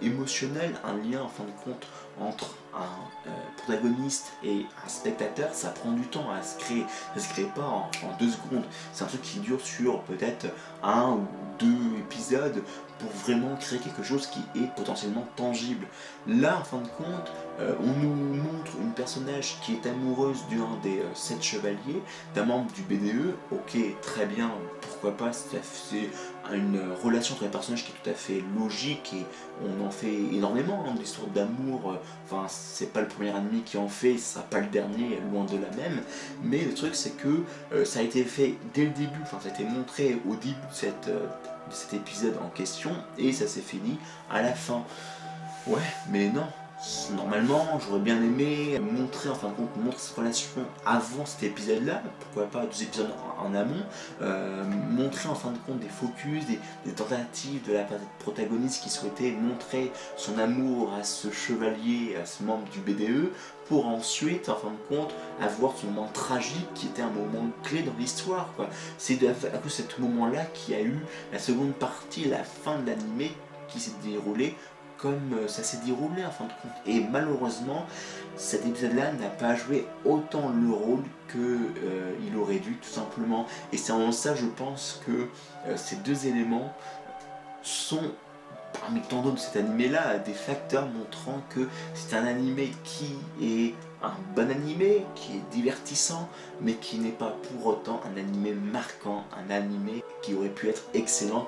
émotionnel, 0.01 0.71
un 0.83 0.97
lien 0.97 1.24
en 1.24 1.29
fin 1.29 1.43
de 1.43 1.63
compte 1.63 1.88
entre 2.19 2.53
un 2.75 3.31
protagoniste 3.57 4.33
et 4.43 4.65
un 4.85 4.89
spectateur, 4.89 5.53
ça 5.53 5.69
prend 5.69 5.91
du 5.91 6.03
temps 6.03 6.29
à 6.31 6.43
se 6.43 6.57
créer. 6.59 6.85
Ça 7.15 7.21
se 7.21 7.29
crée 7.29 7.50
pas 7.55 7.65
en 7.65 7.89
deux 8.19 8.29
secondes. 8.29 8.65
C'est 8.93 9.05
un 9.05 9.07
truc 9.07 9.21
qui 9.21 9.39
dure 9.39 9.62
sur 9.62 10.01
peut-être 10.01 10.47
un 10.83 11.12
ou 11.12 11.27
deux 11.59 11.97
épisodes 12.00 12.62
pour 13.05 13.12
vraiment 13.21 13.55
créer 13.55 13.79
quelque 13.79 14.03
chose 14.03 14.27
qui 14.27 14.39
est 14.59 14.74
potentiellement 14.75 15.27
tangible. 15.35 15.85
Là, 16.27 16.59
en 16.59 16.63
fin 16.63 16.79
de 16.79 16.88
compte, 16.88 17.31
euh, 17.59 17.74
on 17.79 18.00
nous 18.03 18.13
montre 18.35 18.71
une 18.81 18.91
personnage 18.91 19.57
qui 19.62 19.74
est 19.74 19.88
amoureuse 19.88 20.39
d'un 20.50 20.77
des 20.83 21.00
euh, 21.00 21.13
sept 21.13 21.41
chevaliers, 21.41 22.01
d'un 22.33 22.45
membre 22.45 22.71
du 22.71 22.81
BDE, 22.81 23.35
ok, 23.51 23.77
très 24.01 24.25
bien, 24.25 24.51
pourquoi 24.81 25.15
pas, 25.15 25.31
c'est 25.33 26.09
une 26.53 26.79
relation 27.03 27.35
entre 27.35 27.43
les 27.43 27.50
personnages 27.50 27.85
qui 27.85 27.91
est 27.91 28.03
tout 28.03 28.09
à 28.09 28.13
fait 28.13 28.43
logique 28.59 29.13
et 29.13 29.25
on 29.63 29.85
en 29.85 29.91
fait 29.91 30.13
énormément, 30.33 30.83
hein, 30.88 30.95
d'histoires 30.95 31.27
d'amour, 31.27 31.91
euh, 31.91 31.95
enfin 32.25 32.45
c'est 32.50 32.91
pas 32.91 33.01
le 33.01 33.07
premier 33.07 33.29
ennemi 33.29 33.62
qui 33.62 33.77
en 33.77 33.88
fait, 33.88 34.17
ça 34.17 34.41
pas 34.41 34.59
le 34.59 34.67
dernier, 34.67 35.19
loin 35.31 35.45
de 35.45 35.57
la 35.57 35.69
même, 35.77 36.01
mais 36.43 36.63
le 36.63 36.74
truc 36.74 36.95
c'est 36.95 37.15
que 37.17 37.43
ça 37.85 38.00
a 38.00 38.01
été 38.01 38.24
fait 38.24 38.55
dès 38.74 38.85
le 38.85 38.91
début, 38.91 39.19
enfin 39.24 39.38
ça 39.41 39.50
a 39.50 39.51
été 39.51 39.63
montré 39.63 40.17
au 40.27 40.35
début 40.35 40.55
cette 40.71 41.09
cet 41.72 41.93
épisode 41.93 42.38
en 42.43 42.50
question 42.50 42.91
et 43.17 43.31
ça 43.31 43.48
s'est 43.48 43.62
fini 43.62 43.98
à 44.31 44.41
la 44.41 44.53
fin. 44.53 44.84
Ouais, 45.67 45.81
mais 46.10 46.29
non. 46.29 46.48
Normalement, 47.15 47.79
j'aurais 47.79 48.00
bien 48.00 48.17
aimé 48.17 48.79
montrer, 48.79 49.29
en 49.29 49.36
fin 49.36 49.48
de 49.48 49.53
compte, 49.53 49.75
montrer 49.77 50.00
cette 50.00 50.17
relation 50.17 50.62
avant 50.86 51.25
cet 51.25 51.44
épisode-là, 51.44 52.01
pourquoi 52.20 52.46
pas 52.46 52.65
deux 52.65 52.84
épisodes 52.84 53.10
en, 53.39 53.55
amont, 53.55 53.86
euh, 54.22 54.63
montrer 54.91 55.29
en 55.29 55.36
fin 55.36 55.51
de 55.51 55.58
compte 55.65 55.79
des 55.79 55.88
focus, 55.88 56.44
des, 56.46 56.91
tentatives 56.91 57.65
de 57.65 57.74
la 57.74 57.86
protagoniste 58.20 58.84
qui 58.84 58.89
souhaitait 58.89 59.32
montrer 59.32 59.91
son 60.17 60.38
amour 60.38 60.94
à 60.94 61.03
ce 61.03 61.32
chevalier, 61.32 62.17
à 62.22 62.25
ce 62.25 62.44
membre 62.44 62.65
du 62.70 62.79
BDE, 62.79 63.32
pour 63.67 63.88
ensuite, 63.88 64.50
en 64.50 64.55
fin 64.55 64.72
de 64.72 64.96
compte, 64.96 65.13
avoir 65.41 65.75
ce 65.77 65.86
moment 65.86 66.10
tragique 66.13 66.67
qui 66.75 66.88
était 66.88 67.01
un 67.01 67.10
moment 67.10 67.50
clé 67.63 67.84
dans 67.84 67.96
l'histoire. 67.98 68.50
C'est 68.98 69.25
à 69.27 69.58
cause 69.58 69.77
de 69.77 69.91
ce 69.91 70.01
moment-là 70.01 70.44
qu'il 70.53 70.75
y 70.75 70.77
a 70.77 70.82
eu 70.82 71.00
la 71.32 71.39
seconde 71.39 71.74
partie, 71.74 72.25
la 72.25 72.44
fin 72.44 72.79
de 72.79 72.88
l'animé 72.88 73.32
qui 73.67 73.79
s'est 73.79 73.91
déroulée 74.03 74.55
comme 75.05 75.38
euh, 75.38 75.47
ça 75.47 75.62
s'est 75.62 75.77
déroulé 75.85 76.25
en 76.25 76.31
fin 76.31 76.45
de 76.45 76.50
compte. 76.50 76.71
Et 76.88 77.00
malheureusement, 77.00 77.85
cet 78.38 78.65
épisode-là 78.65 79.12
n'a 79.12 79.29
pas 79.29 79.53
joué 79.53 79.85
autant 80.03 80.50
le 80.50 80.74
rôle 80.74 81.03
qu'il 81.31 81.41
euh, 81.41 82.41
aurait 82.41 82.57
dû, 82.57 82.75
tout 82.77 82.89
simplement. 82.89 83.45
Et 83.71 83.77
c'est 83.77 83.91
en 83.91 84.12
ça, 84.12 84.33
je 84.33 84.47
pense, 84.47 85.00
que 85.05 85.27
euh, 85.67 85.77
ces 85.77 85.97
deux 85.97 86.25
éléments 86.25 86.74
sont 87.62 88.01
parmi 88.81 89.00
tant 89.01 89.21
d'autres 89.21 89.35
de 89.35 89.39
cet 89.39 89.57
animé-là, 89.57 90.17
des 90.17 90.33
facteurs 90.33 90.88
montrant 90.88 91.39
que 91.50 91.67
c'est 91.93 92.15
un 92.15 92.25
animé 92.25 92.71
qui 92.83 93.15
est 93.39 93.75
un 94.03 94.13
bon 94.35 94.50
animé, 94.50 95.05
qui 95.15 95.33
est 95.33 95.51
divertissant, 95.51 96.27
mais 96.62 96.74
qui 96.74 96.97
n'est 96.97 97.12
pas 97.12 97.35
pour 97.43 97.67
autant 97.67 98.01
un 98.12 98.17
animé 98.17 98.53
marquant, 98.53 99.24
un 99.38 99.50
animé 99.53 100.03
qui 100.21 100.33
aurait 100.33 100.50
pu 100.50 100.67
être 100.67 100.83
excellent. 100.93 101.45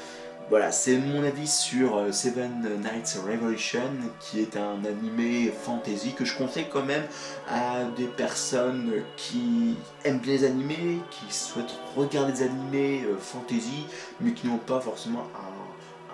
Voilà, 0.50 0.72
c'est 0.72 0.98
mon 0.98 1.26
avis 1.26 1.46
sur 1.46 1.98
euh, 1.98 2.14
Seven 2.14 2.62
Nights 2.82 3.20
Revolution, 3.22 3.92
qui 4.22 4.40
est 4.40 4.56
un 4.56 4.86
animé 4.86 5.52
fantasy 5.52 6.14
que 6.14 6.24
je 6.24 6.38
conseille 6.38 6.68
quand 6.72 6.86
même 6.86 7.04
à 7.50 7.84
des 7.98 8.06
personnes 8.06 9.04
qui 9.18 9.76
aiment 10.06 10.22
les 10.26 10.46
animés, 10.46 11.00
qui 11.12 11.34
souhaitent 11.34 11.78
regarder 11.98 12.32
des 12.32 12.44
animés 12.44 13.04
euh, 13.04 13.18
fantasy, 13.18 13.88
mais 14.22 14.32
qui 14.32 14.48
n'ont 14.48 14.58
pas 14.58 14.80
forcément 14.80 15.28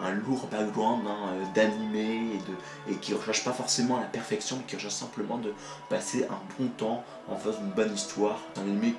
un 0.02 0.14
lourd 0.14 0.48
background 0.48 1.04
hein, 1.08 1.36
euh, 1.56 2.42
et, 2.90 2.96
qui 2.96 3.12
ne 3.12 3.18
recherche 3.18 3.44
pas 3.44 3.54
forcément 3.54 4.00
la 4.00 4.08
perfection, 4.08 4.58
mais 4.58 4.64
qui 4.64 4.78
recherche 4.78 4.96
simplement 4.96 5.38
de 5.38 5.54
passer 5.90 6.26
un 6.26 6.42
bon 6.58 6.70
temps 6.70 7.04
en 7.30 7.36
face 7.36 7.60
d'une 7.60 7.70
bonne 7.70 7.94
histoire. 7.94 8.40
Un 8.58 8.62
animé 8.62 8.96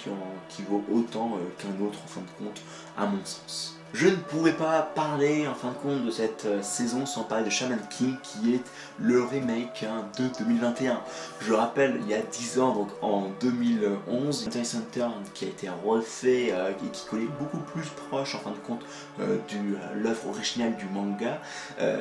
qui, 0.48 0.62
vaut 0.62 0.84
autant 0.92 1.38
qu'un 1.58 1.84
autre 1.84 1.98
en 2.04 2.06
fin 2.06 2.20
de 2.20 2.44
compte, 2.44 2.62
à 2.96 3.06
mon 3.06 3.24
sens. 3.24 3.80
Je 3.94 4.08
ne 4.08 4.16
pourrais 4.16 4.54
pas 4.54 4.82
parler 4.82 5.46
en 5.46 5.54
fin 5.54 5.68
de 5.68 5.74
compte 5.74 6.04
de 6.04 6.10
cette 6.10 6.46
euh, 6.46 6.62
saison 6.62 7.06
sans 7.06 7.22
parler 7.22 7.44
de 7.44 7.50
Shaman 7.50 7.78
King 7.90 8.16
qui 8.24 8.54
est 8.54 8.60
le 9.00 9.22
remake 9.22 9.84
hein, 9.88 10.08
de 10.18 10.24
2021. 10.36 11.00
Je 11.40 11.52
rappelle, 11.52 12.00
il 12.00 12.08
y 12.08 12.14
a 12.14 12.20
10 12.20 12.58
ans, 12.58 12.74
donc 12.74 12.88
en 13.02 13.30
2011, 13.40 14.48
Hunter 14.48 14.64
Center 14.64 15.06
qui 15.32 15.44
a 15.44 15.48
été 15.48 15.68
refait 15.68 16.48
euh, 16.50 16.72
et 16.72 16.88
qui 16.90 17.06
collait 17.06 17.28
beaucoup 17.38 17.58
plus 17.72 17.86
proche 18.08 18.34
en 18.34 18.40
fin 18.40 18.50
de 18.50 18.56
compte 18.66 18.82
euh, 19.20 19.36
de 19.52 20.02
l'œuvre 20.02 20.26
originale 20.30 20.74
du 20.76 20.86
manga. 20.86 21.40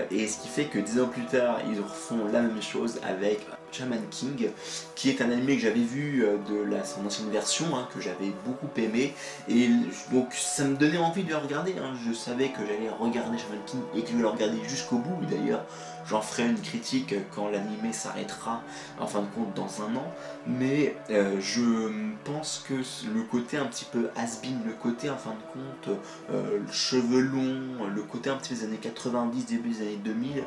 et 0.09 0.27
ce 0.27 0.39
qui 0.39 0.47
fait 0.47 0.65
que 0.65 0.79
10 0.79 0.99
ans 0.99 1.07
plus 1.07 1.25
tard, 1.25 1.59
ils 1.71 1.79
refont 1.79 2.25
la 2.31 2.41
même 2.41 2.59
chose 2.59 2.99
avec 3.07 3.45
Shaman 3.71 4.01
King, 4.09 4.49
qui 4.95 5.09
est 5.09 5.21
un 5.21 5.29
anime 5.31 5.45
que 5.45 5.59
j'avais 5.59 5.79
vu 5.79 6.25
de 6.49 6.63
la, 6.63 6.83
son 6.83 7.05
ancienne 7.05 7.29
version, 7.29 7.65
hein, 7.75 7.87
que 7.93 8.01
j'avais 8.01 8.31
beaucoup 8.45 8.69
aimé. 8.77 9.13
Et 9.47 9.69
donc 10.11 10.33
ça 10.33 10.63
me 10.63 10.75
donnait 10.75 10.97
envie 10.97 11.23
de 11.23 11.29
le 11.29 11.37
regarder. 11.37 11.75
Hein. 11.79 11.82
Je 12.05 12.13
savais 12.13 12.49
que 12.49 12.59
j'allais 12.65 12.89
regarder 12.89 13.37
Shaman 13.37 13.59
King 13.65 13.81
et 13.95 14.01
que 14.01 14.09
je 14.09 14.15
vais 14.15 14.21
le 14.21 14.27
regarder 14.27 14.57
jusqu'au 14.67 14.97
bout. 14.97 15.25
D'ailleurs, 15.29 15.63
j'en 16.07 16.21
ferai 16.21 16.49
une 16.49 16.59
critique 16.59 17.15
quand 17.35 17.49
l'anime 17.49 17.91
s'arrêtera, 17.91 18.61
en 18.99 19.07
fin 19.07 19.21
de 19.21 19.27
compte, 19.27 19.53
dans 19.53 19.81
un 19.81 19.95
an. 19.95 20.11
Mais 20.47 20.95
euh, 21.09 21.39
je 21.39 21.91
pense 22.23 22.65
que 22.67 22.73
le 22.73 23.23
côté 23.23 23.57
un 23.57 23.65
petit 23.65 23.85
peu 23.85 24.09
has-been, 24.15 24.61
le 24.65 24.73
côté 24.73 25.09
en 25.09 25.17
fin 25.17 25.31
de 25.31 25.53
compte 25.53 25.97
euh, 26.31 26.59
cheveux 26.71 27.21
longs, 27.21 27.87
le 27.93 28.01
côté 28.03 28.29
un 28.29 28.35
petit 28.35 28.53
peu 28.53 28.59
des 28.59 28.65
années 28.65 28.77
90, 28.77 29.45
début 29.45 29.69
des 29.69 29.81
années 29.81 29.99
2000, 30.03 30.43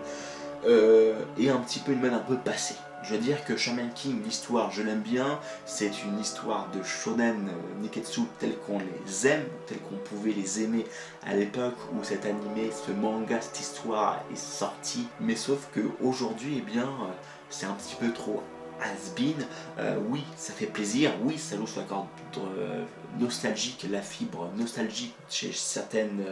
euh, 0.66 1.20
est 1.38 1.50
un 1.50 1.58
petit 1.58 1.78
peu 1.80 1.92
une 1.92 2.00
mode 2.00 2.14
un 2.14 2.18
peu 2.18 2.36
passée. 2.36 2.76
Je 3.08 3.14
veux 3.14 3.20
dire 3.20 3.44
que 3.44 3.56
Shaman 3.56 3.90
King, 3.94 4.20
l'histoire, 4.24 4.72
je 4.72 4.82
l'aime 4.82 5.00
bien. 5.00 5.38
C'est 5.64 6.02
une 6.02 6.18
histoire 6.18 6.68
de 6.72 6.82
shonen 6.82 7.48
euh, 7.48 7.80
Niketsu 7.80 8.22
tel 8.40 8.58
qu'on 8.58 8.80
les 8.80 9.28
aime, 9.28 9.44
tel 9.66 9.78
qu'on 9.78 9.96
pouvait 9.96 10.32
les 10.32 10.62
aimer 10.62 10.84
à 11.24 11.34
l'époque 11.36 11.76
où 11.94 12.02
cet 12.02 12.26
animé, 12.26 12.72
ce 12.72 12.90
manga, 12.90 13.40
cette 13.40 13.60
histoire 13.60 14.24
est 14.32 14.36
sorti. 14.36 15.06
Mais 15.20 15.36
sauf 15.36 15.68
que 15.72 15.82
aujourd'hui, 16.02 16.56
eh 16.58 16.62
bien, 16.62 16.82
euh, 16.82 17.12
c'est 17.48 17.66
un 17.66 17.74
petit 17.74 17.94
peu 17.94 18.12
trop 18.12 18.42
has-been. 18.80 19.46
Euh, 19.78 19.98
oui, 20.08 20.22
ça 20.36 20.52
fait 20.52 20.66
plaisir. 20.66 21.12
Oui, 21.22 21.38
ça 21.38 21.56
sur 21.66 21.80
la 21.80 21.86
corde 21.86 22.06
nostalgique, 23.18 23.86
la 23.90 24.02
fibre 24.02 24.50
nostalgique 24.56 25.14
chez 25.30 25.52
certaines 25.52 26.22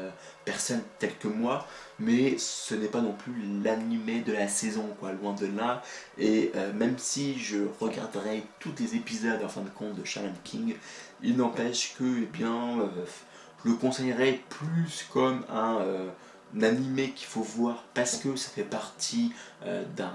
personnes 0.45 0.83
telles 0.99 1.17
que 1.17 1.29
moi 1.29 1.67
mais 1.99 2.37
ce 2.39 2.75
n'est 2.75 2.89
pas 2.89 3.01
non 3.01 3.13
plus 3.13 3.35
l'animé 3.63 4.21
de 4.21 4.33
la 4.33 4.49
saison, 4.49 4.89
loin 5.21 5.35
de 5.35 5.47
là. 5.47 5.83
Et 6.19 6.53
euh, 6.57 6.73
même 6.73 6.99
si 6.99 7.39
je 7.39 7.59
regarderai 7.81 8.45
tous 8.59 8.73
les 8.79 8.97
épisodes 8.97 9.43
en 9.45 9.49
fin 9.49 9.63
de 9.63 9.71
compte 9.71 9.95
de 9.95 10.05
Shaman 10.05 10.35
King, 10.43 10.75
il 11.23 11.37
n'empêche 11.37 11.95
que, 11.99 12.05
eh 12.05 12.43
euh, 12.43 12.87
je 13.65 13.71
le 13.71 13.77
conseillerais 13.77 14.41
plus 14.49 15.07
comme 15.13 15.45
un, 15.49 15.79
euh, 15.81 16.09
animé 16.63 17.11
qu'il 17.11 17.27
faut 17.27 17.43
voir 17.43 17.85
parce 17.95 18.17
que 18.17 18.37
ça 18.37 18.51
fait 18.51 18.63
partie 18.63 19.33
d'un 19.97 20.13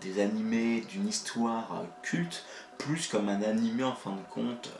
des 0.00 0.20
animés 0.20 0.82
d'une 0.88 1.08
histoire 1.08 1.84
culte, 2.02 2.44
plus 2.78 3.06
comme 3.08 3.28
un 3.28 3.42
animé 3.42 3.84
en 3.84 3.94
fin 3.94 4.12
de 4.12 4.30
compte 4.30 4.72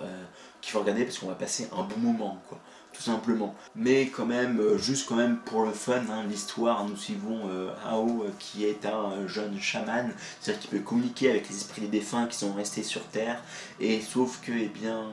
qu'il 0.61 0.73
faut 0.73 0.81
regarder 0.81 1.04
parce 1.04 1.19
qu'on 1.19 1.28
va 1.28 1.35
passer 1.35 1.69
un 1.73 1.83
bon 1.83 1.99
moment, 1.99 2.38
quoi 2.49 2.59
tout 2.92 3.02
simplement. 3.02 3.54
Mais 3.75 4.07
quand 4.07 4.26
même, 4.26 4.61
euh, 4.61 4.78
juste 4.78 5.09
quand 5.09 5.16
même 5.16 5.38
pour 5.38 5.64
le 5.64 5.73
fun, 5.73 6.02
hein, 6.11 6.25
l'histoire, 6.28 6.87
nous 6.87 6.97
suivons 6.97 7.49
euh, 7.49 7.71
Ao 7.87 8.07
euh, 8.07 8.31
qui 8.38 8.64
est 8.64 8.87
un 8.87 9.26
jeune 9.26 9.59
chaman, 9.59 10.12
c'est-à-dire 10.40 10.62
qui 10.62 10.69
peut 10.69 10.78
communiquer 10.81 11.31
avec 11.31 11.49
les 11.49 11.57
esprits 11.57 11.83
des 11.83 11.88
défunts 11.88 12.26
qui 12.26 12.37
sont 12.37 12.52
restés 12.52 12.83
sur 12.83 13.02
Terre, 13.07 13.42
et 13.81 14.00
sauf 14.00 14.40
que, 14.40 14.52
eh 14.52 14.69
bien, 14.69 15.11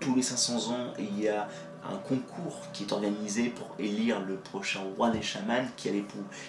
tous 0.00 0.14
les 0.14 0.22
500 0.22 0.72
ans, 0.72 0.94
il 0.98 1.20
y 1.20 1.28
a 1.28 1.48
un 1.90 1.96
concours 1.96 2.60
qui 2.72 2.84
est 2.84 2.92
organisé 2.92 3.48
pour 3.48 3.66
élire 3.78 4.20
le 4.20 4.36
prochain 4.36 4.80
roi 4.96 5.10
des 5.10 5.22
chamans 5.22 5.66
qui, 5.76 5.90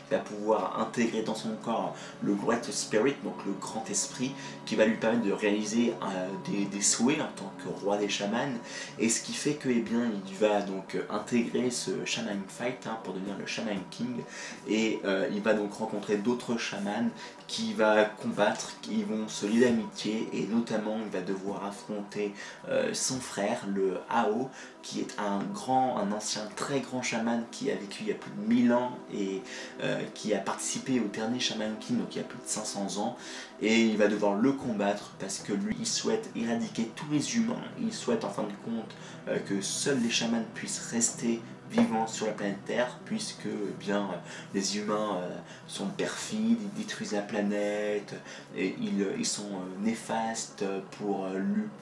va 0.09 0.17
pouvoir 0.19 0.79
intégrer 0.79 1.23
dans 1.23 1.35
son 1.35 1.55
corps 1.63 1.95
le 2.21 2.33
Great 2.35 2.63
Spirit, 2.71 3.15
donc 3.23 3.35
le 3.45 3.53
grand 3.53 3.83
esprit, 3.89 4.31
qui 4.65 4.75
va 4.75 4.85
lui 4.85 4.97
permettre 4.97 5.23
de 5.23 5.31
réaliser 5.31 5.93
euh, 6.03 6.65
des, 6.71 6.81
souhaits 6.81 7.19
en 7.19 7.29
tant 7.35 7.51
que 7.63 7.69
roi 7.83 7.97
des 7.97 8.09
chamans. 8.09 8.53
Et 8.99 9.09
ce 9.09 9.21
qui 9.21 9.33
fait 9.33 9.53
que 9.53 9.69
eh 9.69 9.81
bien, 9.81 10.09
il 10.27 10.35
va 10.35 10.61
donc 10.61 10.97
intégrer 11.09 11.71
ce 11.71 12.05
Shaman 12.05 12.41
Fight 12.47 12.85
hein, 12.85 12.97
pour 13.03 13.13
devenir 13.13 13.37
le 13.37 13.45
Shaman 13.45 13.79
King. 13.89 14.21
Et 14.67 14.99
euh, 15.05 15.27
il 15.33 15.41
va 15.41 15.53
donc 15.53 15.73
rencontrer 15.73 16.17
d'autres 16.17 16.57
chamans 16.57 17.09
qui 17.53 17.73
va 17.73 18.05
combattre, 18.05 18.73
qui 18.81 19.03
vont 19.03 19.27
se 19.27 19.45
lier 19.45 19.59
d'amitié 19.59 20.27
et 20.33 20.47
notamment 20.47 20.97
il 21.05 21.11
va 21.11 21.21
devoir 21.21 21.63
affronter 21.63 22.33
euh, 22.67 22.95
son 22.95 23.19
frère, 23.19 23.67
le 23.71 23.99
Ao, 24.09 24.49
qui 24.81 25.01
est 25.01 25.19
un 25.19 25.37
grand, 25.53 25.99
un 25.99 26.11
ancien 26.11 26.49
très 26.55 26.79
grand 26.79 27.03
chaman 27.03 27.43
qui 27.51 27.69
a 27.69 27.75
vécu 27.75 28.01
il 28.01 28.07
y 28.07 28.11
a 28.11 28.15
plus 28.15 28.31
de 28.31 28.47
1000 28.51 28.73
ans 28.73 28.97
et 29.13 29.43
euh, 29.83 30.01
qui 30.15 30.33
a 30.33 30.39
participé 30.39 30.99
au 30.99 31.07
dernier 31.09 31.39
Shaman 31.39 31.75
King, 31.79 31.99
donc 31.99 32.15
il 32.15 32.17
y 32.17 32.21
a 32.21 32.23
plus 32.27 32.39
de 32.39 32.47
500 32.47 32.97
ans, 32.97 33.17
et 33.61 33.81
il 33.81 33.97
va 33.97 34.07
devoir 34.07 34.33
le 34.33 34.53
combattre 34.53 35.11
parce 35.19 35.37
que 35.37 35.53
lui, 35.53 35.75
il 35.79 35.85
souhaite 35.85 36.31
éradiquer 36.35 36.89
tous 36.95 37.05
les 37.11 37.35
humains, 37.35 37.61
il 37.79 37.93
souhaite 37.93 38.23
en 38.25 38.31
fin 38.31 38.43
de 38.43 38.47
compte 38.65 38.95
euh, 39.27 39.37
que 39.37 39.61
seuls 39.61 40.01
les 40.01 40.09
chamans 40.09 40.43
puissent 40.55 40.89
rester 40.91 41.39
vivants 41.71 42.07
sur 42.07 42.27
la 42.27 42.33
planète 42.33 42.63
Terre, 42.65 42.99
puisque 43.05 43.45
eh 43.45 43.83
bien, 43.83 44.09
les 44.53 44.77
humains 44.77 45.17
euh, 45.17 45.29
sont 45.67 45.87
perfides, 45.87 46.59
ils 46.61 46.79
détruisent 46.79 47.13
la 47.13 47.21
planète, 47.21 48.15
et 48.55 48.75
ils, 48.79 49.07
ils 49.17 49.25
sont 49.25 49.61
néfastes 49.81 50.65
pour, 50.97 51.27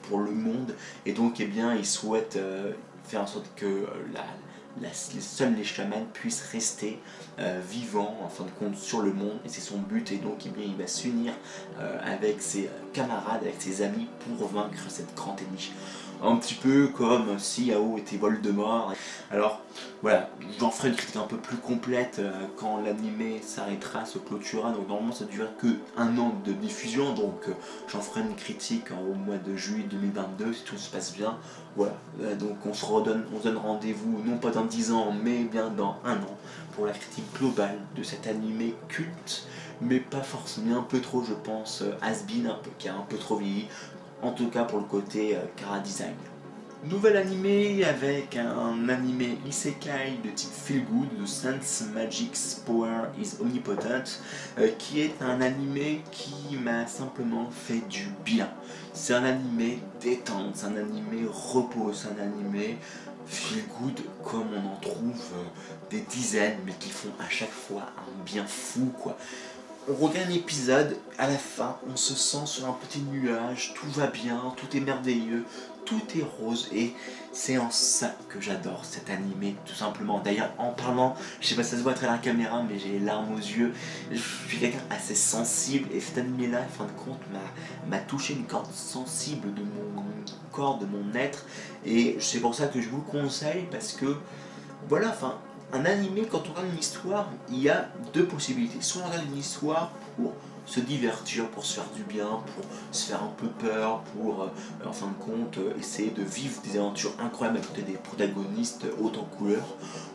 pour 0.02 0.18
le 0.20 0.32
monde, 0.32 0.74
et 1.06 1.12
donc 1.12 1.40
eh 1.40 1.46
bien, 1.46 1.74
ils 1.74 1.86
souhaitent 1.86 2.38
faire 3.04 3.22
en 3.22 3.26
sorte 3.26 3.50
que 3.56 3.66
euh, 3.66 3.86
la, 4.80 4.92
seuls 4.92 5.54
les 5.54 5.64
chamans 5.64 6.06
puissent 6.14 6.48
rester 6.50 6.98
euh, 7.38 7.60
vivants 7.68 8.16
en 8.24 8.28
fin 8.28 8.44
de 8.44 8.50
compte 8.50 8.76
sur 8.76 9.02
le 9.02 9.12
monde 9.12 9.38
et 9.44 9.48
c'est 9.48 9.60
son 9.60 9.78
but 9.78 10.12
et 10.12 10.16
donc 10.16 10.46
eh 10.46 10.48
bien, 10.48 10.64
il 10.66 10.76
va 10.76 10.86
s'unir 10.86 11.32
euh, 11.78 11.98
avec 12.02 12.40
ses 12.40 12.70
camarades, 12.92 13.42
avec 13.42 13.60
ses 13.60 13.82
amis 13.82 14.08
pour 14.20 14.48
vaincre 14.48 14.84
cette 14.88 15.14
grande 15.14 15.40
ennemi 15.40 15.72
un 16.22 16.36
petit 16.36 16.54
peu 16.54 16.88
comme 16.88 17.38
si 17.38 17.66
Yao 17.66 17.98
était 17.98 18.16
Voldemort. 18.16 18.92
Alors 19.30 19.60
voilà, 20.02 20.30
j'en 20.58 20.70
ferai 20.70 20.88
une 20.88 20.94
critique 20.94 21.16
un 21.16 21.26
peu 21.26 21.36
plus 21.36 21.56
complète 21.56 22.16
euh, 22.18 22.32
quand 22.56 22.80
l'animé 22.80 23.40
s'arrêtera, 23.42 24.04
se 24.04 24.18
clôturera. 24.18 24.70
Donc 24.70 24.88
normalement 24.88 25.12
ça 25.12 25.24
ne 25.24 25.30
dure 25.30 25.48
que 25.58 25.66
un 25.96 26.16
an 26.18 26.34
de 26.44 26.52
diffusion, 26.52 27.12
donc 27.14 27.48
euh, 27.48 27.52
j'en 27.88 28.00
ferai 28.00 28.20
une 28.20 28.36
critique 28.36 28.90
au 28.92 29.14
mois 29.14 29.38
de 29.38 29.56
juillet 29.56 29.86
2022 29.90 30.52
si 30.52 30.62
tout 30.62 30.76
se 30.76 30.90
passe 30.90 31.12
bien. 31.12 31.36
Voilà, 31.76 31.94
euh, 32.20 32.36
donc 32.36 32.56
on 32.66 32.74
se 32.74 32.84
redonne, 32.84 33.24
on 33.34 33.38
donne 33.40 33.56
rendez-vous 33.56 34.22
non 34.24 34.38
pas 34.38 34.50
dans 34.50 34.64
10 34.64 34.92
ans, 34.92 35.12
mais 35.12 35.44
bien 35.44 35.70
dans 35.70 35.96
un 36.04 36.16
an 36.16 36.36
pour 36.74 36.86
la 36.86 36.92
critique 36.92 37.26
globale 37.38 37.78
de 37.96 38.02
cet 38.02 38.26
animé 38.26 38.74
culte 38.88 39.46
mais 39.82 39.98
pas 39.98 40.22
forcément 40.22 40.78
un 40.78 40.82
peu 40.82 41.00
trop 41.00 41.24
je 41.24 41.34
pense 41.34 41.82
peu 41.82 42.70
qui 42.78 42.88
a 42.88 42.94
un 42.94 43.04
peu 43.08 43.16
trop 43.16 43.36
vieilli 43.36 43.66
en 44.22 44.30
tout 44.30 44.48
cas 44.48 44.64
pour 44.64 44.78
le 44.78 44.84
côté 44.84 45.36
euh, 45.36 45.78
design. 45.82 46.14
Nouvel 46.84 47.16
animé 47.16 47.84
avec 47.84 48.36
un 48.36 48.88
animé 48.88 49.38
isekai 49.46 50.18
de 50.24 50.30
type 50.30 50.50
feel 50.50 50.84
good 50.84 51.20
de 51.20 51.26
Sense 51.26 51.84
Magic's 51.94 52.60
Power 52.66 53.10
is 53.20 53.36
Omnipotent 53.40 54.18
euh, 54.58 54.68
qui 54.78 55.00
est 55.00 55.14
un 55.22 55.40
animé 55.40 56.02
qui 56.10 56.56
m'a 56.56 56.88
simplement 56.88 57.48
fait 57.50 57.86
du 57.88 58.08
bien. 58.24 58.48
C'est 58.92 59.14
un 59.14 59.22
animé 59.22 59.78
détente, 60.00 60.56
c'est 60.56 60.66
un 60.66 60.76
animé 60.76 61.24
repos, 61.30 61.92
c'est 61.92 62.08
un 62.08 62.20
animé 62.20 62.78
feel 63.26 63.62
good 63.80 64.00
comme 64.24 64.48
on 64.52 64.72
en 64.72 64.76
trouve 64.80 65.22
euh, 65.34 65.88
des 65.88 66.00
dizaines 66.00 66.58
mais 66.66 66.72
qui 66.72 66.90
font 66.90 67.12
à 67.20 67.28
chaque 67.28 67.52
fois 67.52 67.92
un 67.96 68.24
bien 68.24 68.44
fou 68.44 68.92
quoi 69.00 69.16
on 69.88 69.94
regarde 69.94 70.28
l'épisode, 70.30 70.96
à 71.18 71.26
la 71.26 71.36
fin, 71.36 71.76
on 71.92 71.96
se 71.96 72.14
sent 72.14 72.46
sur 72.46 72.66
un 72.66 72.72
petit 72.72 73.00
nuage, 73.00 73.74
tout 73.74 73.90
va 73.90 74.06
bien, 74.06 74.54
tout 74.56 74.76
est 74.76 74.80
merveilleux, 74.80 75.44
tout 75.84 76.00
est 76.16 76.22
rose 76.22 76.68
et 76.72 76.94
c'est 77.32 77.58
en 77.58 77.70
ça 77.70 78.14
que 78.28 78.40
j'adore 78.40 78.84
cet 78.84 79.10
animé 79.10 79.56
tout 79.66 79.74
simplement. 79.74 80.20
D'ailleurs 80.20 80.52
en 80.58 80.70
parlant, 80.70 81.16
je 81.40 81.48
sais 81.48 81.56
pas 81.56 81.64
si 81.64 81.70
ça 81.70 81.78
se 81.78 81.82
voit 81.82 81.94
à 82.00 82.06
la 82.06 82.18
caméra 82.18 82.62
mais 82.62 82.78
j'ai 82.78 82.90
les 82.90 83.00
larmes 83.00 83.34
aux 83.34 83.38
yeux. 83.38 83.72
Je 84.12 84.18
suis 84.48 84.58
quelqu'un 84.58 84.84
assez 84.90 85.16
sensible 85.16 85.88
et 85.92 86.00
cet 86.00 86.18
animé 86.18 86.46
là, 86.46 86.60
en 86.60 86.72
fin 86.72 86.84
de 86.84 86.92
compte, 86.92 87.20
m'a 87.88 87.98
touché 87.98 88.34
une 88.34 88.44
corde 88.44 88.72
sensible 88.72 89.52
de 89.54 89.62
mon 89.62 90.04
corps, 90.52 90.78
de 90.78 90.86
mon 90.86 91.12
être 91.14 91.44
et 91.84 92.18
c'est 92.20 92.38
pour 92.38 92.54
ça 92.54 92.68
que 92.68 92.80
je 92.80 92.88
vous 92.88 92.98
le 92.98 93.20
conseille 93.20 93.66
parce 93.70 93.92
que 93.92 94.16
voilà, 94.88 95.08
enfin 95.08 95.38
un 95.72 95.84
animé, 95.86 96.26
quand 96.30 96.42
on 96.48 96.50
regarde 96.50 96.68
une 96.72 96.78
histoire, 96.78 97.28
il 97.48 97.62
y 97.62 97.68
a 97.68 97.88
deux 98.12 98.26
possibilités. 98.26 98.78
Soit 98.80 99.02
on 99.04 99.08
regarde 99.08 99.26
une 99.26 99.38
histoire 99.38 99.90
pour 100.16 100.32
se 100.66 100.80
divertir, 100.80 101.48
pour 101.48 101.64
se 101.64 101.74
faire 101.74 101.90
du 101.96 102.02
bien, 102.04 102.26
pour 102.26 102.64
se 102.92 103.06
faire 103.06 103.22
un 103.22 103.32
peu 103.36 103.48
peur, 103.48 104.02
pour, 104.14 104.42
euh, 104.42 104.86
en 104.86 104.92
fin 104.92 105.08
de 105.08 105.14
compte, 105.14 105.58
euh, 105.58 105.72
essayer 105.78 106.10
de 106.10 106.22
vivre 106.22 106.60
des 106.62 106.78
aventures 106.78 107.12
incroyables 107.18 107.58
à 107.58 107.60
côté 107.60 107.82
des 107.82 107.94
protagonistes 107.94 108.86
haute 109.00 109.18
en 109.18 109.24
couleur. 109.24 109.64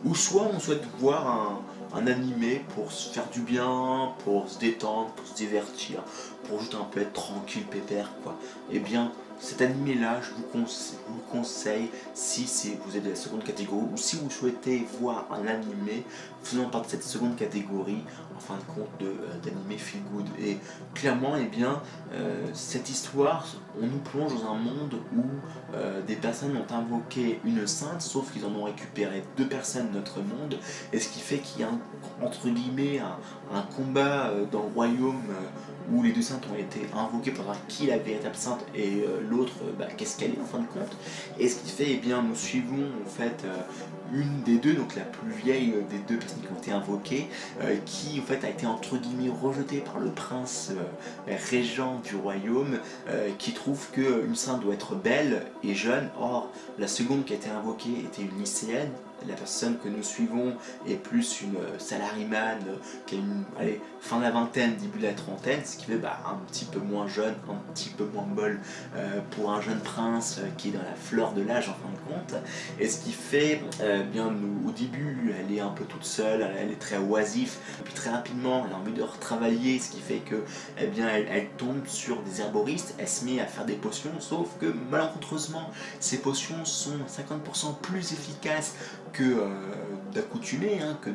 Ou 0.04 0.14
soit 0.14 0.48
on 0.54 0.58
souhaite 0.58 0.84
voir 0.98 1.26
un, 1.26 1.60
un 1.94 2.06
animé 2.06 2.64
pour 2.74 2.92
se 2.92 3.12
faire 3.12 3.28
du 3.30 3.40
bien, 3.40 4.12
pour 4.24 4.48
se 4.48 4.58
détendre, 4.58 5.10
pour 5.10 5.26
se 5.26 5.34
divertir, 5.34 6.02
pour 6.44 6.60
juste 6.60 6.74
un 6.74 6.84
peu 6.84 7.00
être 7.00 7.12
tranquille, 7.12 7.64
pépère, 7.64 8.10
quoi. 8.22 8.36
Eh 8.70 8.78
bien, 8.78 9.12
cet 9.38 9.62
animé 9.62 9.94
là, 9.94 10.20
je 10.20 10.30
vous 10.30 11.22
conseille, 11.30 11.90
si 12.14 12.76
vous 12.84 12.96
êtes 12.96 13.04
de 13.04 13.10
la 13.10 13.16
seconde 13.16 13.44
catégorie 13.44 13.86
ou 13.92 13.96
si 13.96 14.16
vous 14.16 14.30
souhaitez 14.30 14.86
voir 15.00 15.28
un 15.30 15.46
animé 15.46 16.04
faisant 16.42 16.68
partie 16.68 16.96
de 16.96 17.02
cette 17.02 17.04
seconde 17.04 17.36
catégorie, 17.36 18.02
en 18.36 18.40
fin 18.40 18.56
de 18.56 18.62
compte, 18.62 18.88
euh, 19.02 19.14
d'animé 19.42 19.78
feel 19.78 20.00
good. 20.12 20.26
Et 20.40 20.58
clairement, 20.94 21.34
eh 21.36 21.46
bien, 21.46 21.80
euh, 22.12 22.46
cette 22.52 22.90
histoire, 22.90 23.46
on 23.80 23.86
nous 23.86 23.98
plonge 23.98 24.34
dans 24.34 24.52
un 24.52 24.56
monde 24.56 24.94
où 25.16 25.22
euh, 25.74 26.02
des 26.02 26.16
personnes 26.16 26.56
ont 26.56 26.74
invoqué 26.74 27.40
une 27.44 27.66
sainte, 27.66 28.02
sauf 28.02 28.32
qu'ils 28.32 28.44
en 28.44 28.54
ont 28.54 28.64
récupéré 28.64 29.22
deux 29.36 29.48
personnes 29.48 29.90
de 29.90 29.98
notre 29.98 30.18
monde, 30.18 30.58
et 30.92 30.98
ce 30.98 31.08
qui 31.08 31.20
fait 31.20 31.38
qu'il 31.38 31.60
y 31.60 31.64
a 31.64 31.70
entre 32.22 32.48
guillemets 32.48 33.00
un, 33.00 33.62
combat 33.76 34.32
dans 34.50 34.62
le 34.62 34.74
royaume 34.74 35.22
où 35.92 36.02
les 36.02 36.12
deux 36.12 36.22
saintes 36.22 36.46
ont 36.52 36.56
été 36.56 36.80
invoquées 36.94 37.30
pour 37.30 37.44
voir 37.44 37.56
qui 37.68 37.86
est 37.86 37.90
la 37.90 37.98
véritable 37.98 38.36
sainte 38.36 38.64
et 38.74 39.04
l'autre 39.28 39.54
bah, 39.78 39.86
qu'est-ce 39.96 40.18
qu'elle 40.18 40.32
est 40.32 40.40
en 40.40 40.46
fin 40.46 40.58
de 40.58 40.66
compte. 40.66 40.96
Et 41.38 41.48
ce 41.48 41.56
qui 41.60 41.70
fait, 41.70 41.86
eh 41.90 41.96
bien, 41.96 42.22
nous 42.22 42.34
suivons 42.34 42.84
en 43.04 43.08
fait 43.08 43.44
une 44.12 44.42
des 44.42 44.58
deux, 44.58 44.74
donc 44.74 44.94
la 44.96 45.02
plus 45.02 45.32
vieille 45.32 45.74
des 45.90 45.98
deux 46.08 46.18
personnes 46.18 46.40
qui 46.40 46.48
ont 46.52 46.58
été 46.58 46.72
invoquées, 46.72 47.26
euh, 47.62 47.76
qui 47.84 48.20
fait 48.20 48.44
a 48.44 48.50
été 48.50 48.66
entre 48.66 48.96
guillemets 48.96 49.30
rejetée 49.30 49.78
par 49.78 49.98
le 49.98 50.10
prince 50.10 50.72
euh, 50.72 51.36
régent 51.50 52.00
du 52.04 52.16
royaume, 52.16 52.78
euh, 53.08 53.30
qui 53.38 53.52
trouve 53.52 53.90
qu'une 53.90 54.34
sainte 54.34 54.60
doit 54.60 54.74
être 54.74 54.94
belle 54.94 55.46
et 55.62 55.74
jeune. 55.74 56.08
Or, 56.20 56.50
la 56.78 56.88
seconde 56.88 57.24
qui 57.24 57.32
a 57.32 57.36
été 57.36 57.50
invoquée 57.50 58.04
était 58.04 58.22
une 58.22 58.38
lycéenne, 58.38 58.90
la 59.26 59.34
personne 59.34 59.78
que 59.78 59.88
nous 59.88 60.02
suivons 60.02 60.56
est 60.86 60.94
plus 60.94 61.42
une 61.42 61.56
salaryman 61.78 62.58
qui 63.06 63.16
a 63.16 63.18
une 63.18 63.44
fin 64.00 64.18
de 64.18 64.22
la 64.22 64.30
vingtaine, 64.30 64.76
début 64.76 64.98
de 64.98 65.06
la 65.06 65.14
trentaine, 65.14 65.60
ce 65.64 65.76
qui 65.76 65.86
fait 65.86 65.96
bah, 65.96 66.20
un 66.26 66.36
petit 66.50 66.64
peu 66.64 66.78
moins 66.78 67.08
jeune, 67.08 67.34
un 67.48 67.72
petit 67.72 67.90
peu 67.90 68.04
moins 68.04 68.26
molle 68.26 68.60
pour 69.30 69.50
un 69.50 69.60
jeune 69.60 69.80
prince 69.80 70.40
qui 70.56 70.68
est 70.68 70.72
dans 70.72 70.82
la 70.82 70.94
fleur 70.94 71.32
de 71.32 71.42
l'âge 71.42 71.68
en 71.68 71.74
fin 71.74 71.90
de 71.90 72.14
compte. 72.14 72.34
Et 72.78 72.88
ce 72.88 73.04
qui 73.04 73.12
fait, 73.12 73.62
bien 74.12 74.30
nous, 74.30 74.68
au 74.68 74.72
début, 74.72 75.34
elle 75.38 75.54
est 75.54 75.60
un 75.60 75.70
peu 75.70 75.84
toute 75.84 76.04
seule, 76.04 76.48
elle 76.58 76.70
est 76.70 76.78
très 76.78 76.98
oisif, 76.98 77.58
puis 77.84 77.94
très 77.94 78.10
rapidement, 78.10 78.64
elle 78.66 78.72
a 78.72 78.76
envie 78.76 78.92
de 78.92 79.02
retravailler, 79.02 79.78
ce 79.78 79.90
qui 79.90 80.00
fait 80.00 80.18
que, 80.18 80.44
eh 80.80 80.86
bien, 80.86 81.08
elle, 81.08 81.48
tombe 81.56 81.86
sur 81.86 82.22
des 82.22 82.40
herboristes, 82.40 82.94
elle 82.98 83.08
se 83.08 83.24
met 83.24 83.40
à 83.40 83.46
faire 83.46 83.64
des 83.64 83.74
potions, 83.74 84.12
sauf 84.20 84.48
que 84.60 84.66
malencontreusement, 84.90 85.70
ces 86.00 86.18
potions 86.18 86.64
sont 86.64 86.98
50% 87.08 87.78
plus 87.80 88.12
efficaces 88.12 88.74
que 89.12 89.22
euh, 89.22 89.48
d'accoutumé, 90.12 90.80
hein, 90.82 90.98
que, 91.02 91.10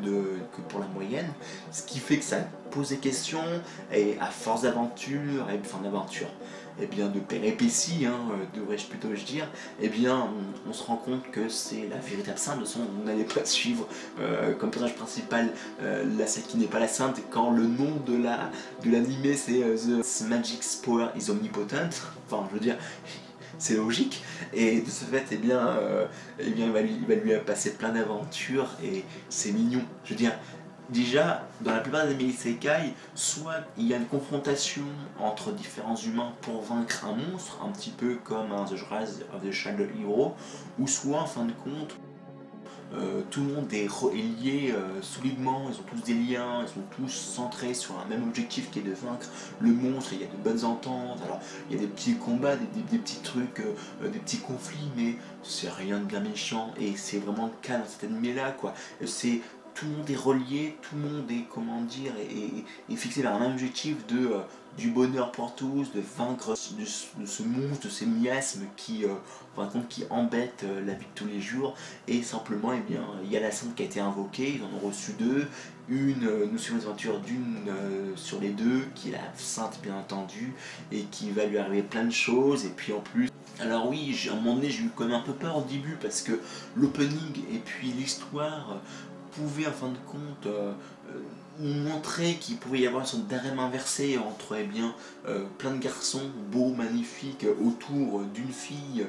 pour 0.69 0.79
la 0.79 0.88
moyenne, 0.88 1.27
ce 1.71 1.84
qui 1.84 1.99
fait 1.99 2.17
que 2.17 2.23
ça 2.23 2.38
pose 2.71 2.89
des 2.89 2.97
questions, 2.97 3.43
et 3.91 4.17
à 4.19 4.27
force 4.27 4.63
d'aventure, 4.63 5.49
et 5.49 5.60
enfin 5.63 5.79
d'aventure, 5.84 6.27
et 6.82 6.88
bien 6.88 7.08
de 7.08 7.19
péripéties, 7.19 8.06
hein, 8.06 8.19
euh, 8.32 8.60
devrais-je 8.60 8.88
plutôt 8.88 9.10
dire, 9.10 9.47
et 9.82 9.89
bien 9.89 10.29
on, 10.67 10.73
se 10.73 10.84
rend 10.84 10.97
compte 10.97 11.29
que 11.32 11.49
c'est 11.49 11.88
la 11.89 11.97
véritable 11.97 12.38
sainte, 12.38 12.60
de 12.60 12.65
son 12.65 12.82
on 13.01 13.06
n'allait 13.06 13.23
pas 13.23 13.45
suivre 13.45 13.88
euh, 14.19 14.53
comme 14.56 14.69
personnage 14.69 14.95
principal 14.95 15.49
la 15.82 16.27
celle 16.27 16.43
qui 16.43 16.58
n'est 16.58 16.67
pas 16.67 16.79
la 16.79 16.88
sainte, 16.88 17.21
quand 17.29 17.51
le 17.51 17.63
nom 17.63 17.97
de 18.06 18.15
la 18.15 18.51
de 18.84 18.91
l'animé 18.91 19.36
c'est 19.36 19.62
The 19.62 20.27
Magic's 20.27 20.75
Power 20.75 21.08
is 21.15 21.29
Omnipotent, 21.29 21.89
enfin 22.27 22.47
je 22.49 22.53
veux 22.53 22.60
dire 22.60 22.77
c'est 23.57 23.75
logique. 23.75 24.23
Et 24.53 24.81
de 24.81 24.89
ce 24.89 25.05
fait, 25.05 25.25
eh 25.31 25.37
bien, 25.37 25.67
euh, 25.67 26.05
eh 26.39 26.49
bien, 26.51 26.67
il, 26.67 26.71
va 27.05 27.15
lui, 27.15 27.33
passer 27.45 27.73
plein 27.73 27.89
d'aventures 27.89 28.69
et 28.83 29.03
c'est 29.29 29.51
mignon. 29.51 29.81
Je 30.03 30.11
veux 30.11 30.15
dire, 30.15 30.33
déjà, 30.89 31.47
dans 31.61 31.71
la 31.71 31.79
plupart 31.79 32.07
des 32.07 32.23
Isekai, 32.23 32.93
soit 33.15 33.61
il 33.77 33.87
y 33.87 33.93
a 33.93 33.97
une 33.97 34.05
confrontation 34.05 34.83
entre 35.19 35.51
différents 35.51 35.95
humains 35.95 36.33
pour 36.41 36.61
vaincre 36.61 37.05
un 37.05 37.15
monstre, 37.15 37.59
un 37.63 37.69
petit 37.69 37.91
peu 37.91 38.15
comme 38.23 38.51
un 38.51 38.65
The 38.65 38.79
Rise 38.91 39.25
the 39.43 39.51
Shadow 39.51 39.85
Hero, 39.99 40.35
ou 40.79 40.87
soit, 40.87 41.19
en 41.19 41.25
fin 41.25 41.45
de 41.45 41.53
compte, 41.53 41.95
euh, 42.95 43.21
tout 43.32 43.41
le 43.41 43.53
monde 43.53 43.73
est, 43.73 43.88
lié 44.13 44.71
euh, 44.71 45.01
solidement, 45.01 45.67
ils 45.69 45.79
ont 45.79 45.84
tous 45.84 46.03
des 46.03 46.13
liens, 46.13 46.62
ils 46.62 46.67
sont 46.67 46.82
tous 46.95 47.10
centrés 47.10 47.73
sur 47.73 47.99
un 47.99 48.06
même 48.06 48.23
objectif 48.23 48.69
qui 48.69 48.79
est 48.79 48.84
de 48.84 48.93
vaincre 48.93 49.27
le 49.60 49.71
monstre, 49.71 50.13
il 50.13 50.21
y 50.21 50.23
a 50.23 50.27
de 50.27 50.38
bonnes 50.43 50.63
ententes, 50.63 51.19
alors 51.23 51.39
il 51.69 51.75
y 51.75 51.79
a 51.79 51.82
des 51.82 51.88
petits 51.88 52.15
combats, 52.15 52.56
des, 52.56 52.97
petits 52.97 53.21
trucs, 53.21 53.62
euh, 53.62 54.10
des 54.10 54.19
petits 54.19 54.38
conflits, 54.38 54.91
mais 54.95 55.15
c'est 55.41 55.71
rien 55.71 55.99
de 55.99 56.06
bien 56.06 56.19
méchant 56.19 56.71
et 56.79 56.95
c'est 56.95 57.17
vraiment 57.17 57.47
le 57.47 57.67
cas 57.67 57.79
dans 57.79 57.88
cet 57.88 58.03
animé 58.03 58.34
là 58.34 58.51
quoi. 58.51 58.73
C'est 59.06 59.41
tout 59.73 59.86
le 59.86 59.97
monde 59.97 60.10
est 60.10 60.15
relié, 60.15 60.77
tout 60.84 60.95
le 60.95 61.01
monde 61.01 61.32
est, 61.32 61.45
comment 61.49 61.82
dire, 61.82 62.13
est, 62.19 62.95
fixé 62.95 63.23
vers 63.23 63.34
un 63.34 63.51
objectif 63.51 64.06
de, 64.06 64.29
du 64.77 64.89
bonheur 64.89 65.31
pour 65.31 65.55
tous, 65.55 65.91
de 65.93 66.01
vaincre 66.17 66.51
de, 66.51 67.25
ce 67.25 67.43
monstre, 67.43 67.88
de 67.88 67.91
ces 67.91 68.05
miasmes 68.05 68.65
qui, 68.75 69.05
euh, 69.05 69.13
embêtent 70.09 70.63
euh, 70.63 70.83
la 70.86 70.93
vie 70.93 71.05
de 71.05 71.12
tous 71.15 71.27
les 71.27 71.41
jours. 71.41 71.75
Et 72.07 72.23
simplement, 72.23 72.73
eh 72.73 72.79
bien, 72.79 73.03
il 73.23 73.31
y 73.31 73.38
a 73.38 73.39
la 73.39 73.51
sainte 73.51 73.75
qui 73.75 73.83
a 73.83 73.86
été 73.86 73.99
invoquée, 73.99 74.55
ils 74.55 74.63
en 74.63 74.77
ont 74.77 74.88
reçu 74.88 75.13
deux. 75.13 75.47
Une, 75.89 76.29
nous 76.51 76.57
suivons 76.57 76.79
les 76.79 76.86
aventures 76.86 77.19
d'une 77.19 77.71
sur 78.15 78.39
les 78.39 78.51
deux, 78.51 78.86
qui 78.95 79.09
est 79.09 79.13
la 79.13 79.33
sainte 79.36 79.79
bien 79.83 79.97
entendu, 79.97 80.53
et 80.91 81.01
qui 81.12 81.31
va 81.31 81.45
lui 81.45 81.57
arriver 81.57 81.83
plein 81.83 82.05
de 82.05 82.12
choses. 82.12 82.65
Et 82.65 82.69
puis 82.69 82.93
en 82.93 83.01
plus, 83.01 83.29
alors 83.59 83.89
oui, 83.89 84.17
à 84.29 84.33
un 84.33 84.36
moment 84.36 84.55
donné, 84.55 84.69
j'ai 84.69 84.83
eu 84.83 84.89
quand 84.95 85.09
un 85.12 85.19
peu 85.19 85.33
peur 85.33 85.57
au 85.57 85.62
début 85.62 85.97
parce 86.01 86.21
que 86.21 86.39
l'opening 86.75 87.38
et 87.53 87.59
puis 87.59 87.89
l'histoire 87.89 88.79
pouvaient 89.31 89.67
en 89.67 89.71
fin 89.71 89.89
de 89.89 89.97
compte 90.07 90.45
euh, 90.47 90.73
euh, 91.09 91.19
montrer 91.59 92.35
qu'il 92.35 92.57
pouvait 92.57 92.79
y 92.79 92.87
avoir 92.87 93.01
une 93.03 93.07
sorte 93.07 93.27
d'arrêt 93.27 93.51
inversé 93.57 94.17
entre 94.17 94.55
eh 94.55 94.63
bien, 94.63 94.95
euh, 95.27 95.45
plein 95.57 95.71
de 95.71 95.79
garçons 95.79 96.31
beaux, 96.51 96.73
magnifiques, 96.73 97.45
autour 97.63 98.21
d'une 98.33 98.51
fille 98.51 99.05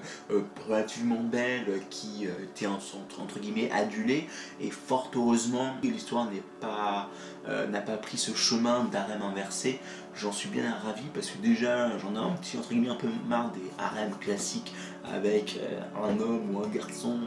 relativement 0.68 1.20
belle 1.20 1.80
qui 1.90 2.26
était 2.26 2.66
entre, 2.66 3.40
guillemets 3.40 3.70
adulée. 3.70 4.28
Et 4.60 4.70
fort 4.70 5.10
heureusement, 5.14 5.74
l'histoire 5.82 6.28
n'a 6.62 7.80
pas 7.80 7.96
pris 7.96 8.18
ce 8.18 8.34
chemin 8.34 8.84
d'arrêt 8.84 9.18
inversé 9.22 9.80
j'en 10.16 10.32
suis 10.32 10.48
bien 10.48 10.74
ravi 10.84 11.02
parce 11.12 11.28
que 11.30 11.38
déjà 11.38 11.96
j'en 11.98 12.14
ai 12.14 12.18
un 12.18 12.32
petit 12.36 12.56
entre 12.56 12.70
guillemets 12.70 12.88
un 12.88 12.96
peu 12.96 13.08
marre 13.26 13.50
des 13.52 13.70
harems 13.78 14.16
classiques 14.20 14.72
avec 15.04 15.58
euh, 15.60 15.80
un 16.02 16.18
homme 16.20 16.54
ou 16.54 16.60
un 16.60 16.68
garçon 16.68 17.18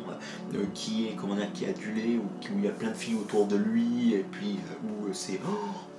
euh, 0.54 0.63
qui 0.73 1.08
est 1.08 1.15
comment 1.15 1.36
dire 1.36 1.52
qui 1.54 1.65
adulé 1.65 2.17
ou 2.17 2.26
qui, 2.39 2.67
a 2.67 2.71
plein 2.71 2.89
de 2.89 2.95
filles 2.95 3.15
autour 3.15 3.45
de 3.47 3.58
lui 3.58 4.13
et 4.13 4.26
puis 4.32 4.58
euh, 4.71 5.08
où 5.10 5.13
c'est 5.13 5.39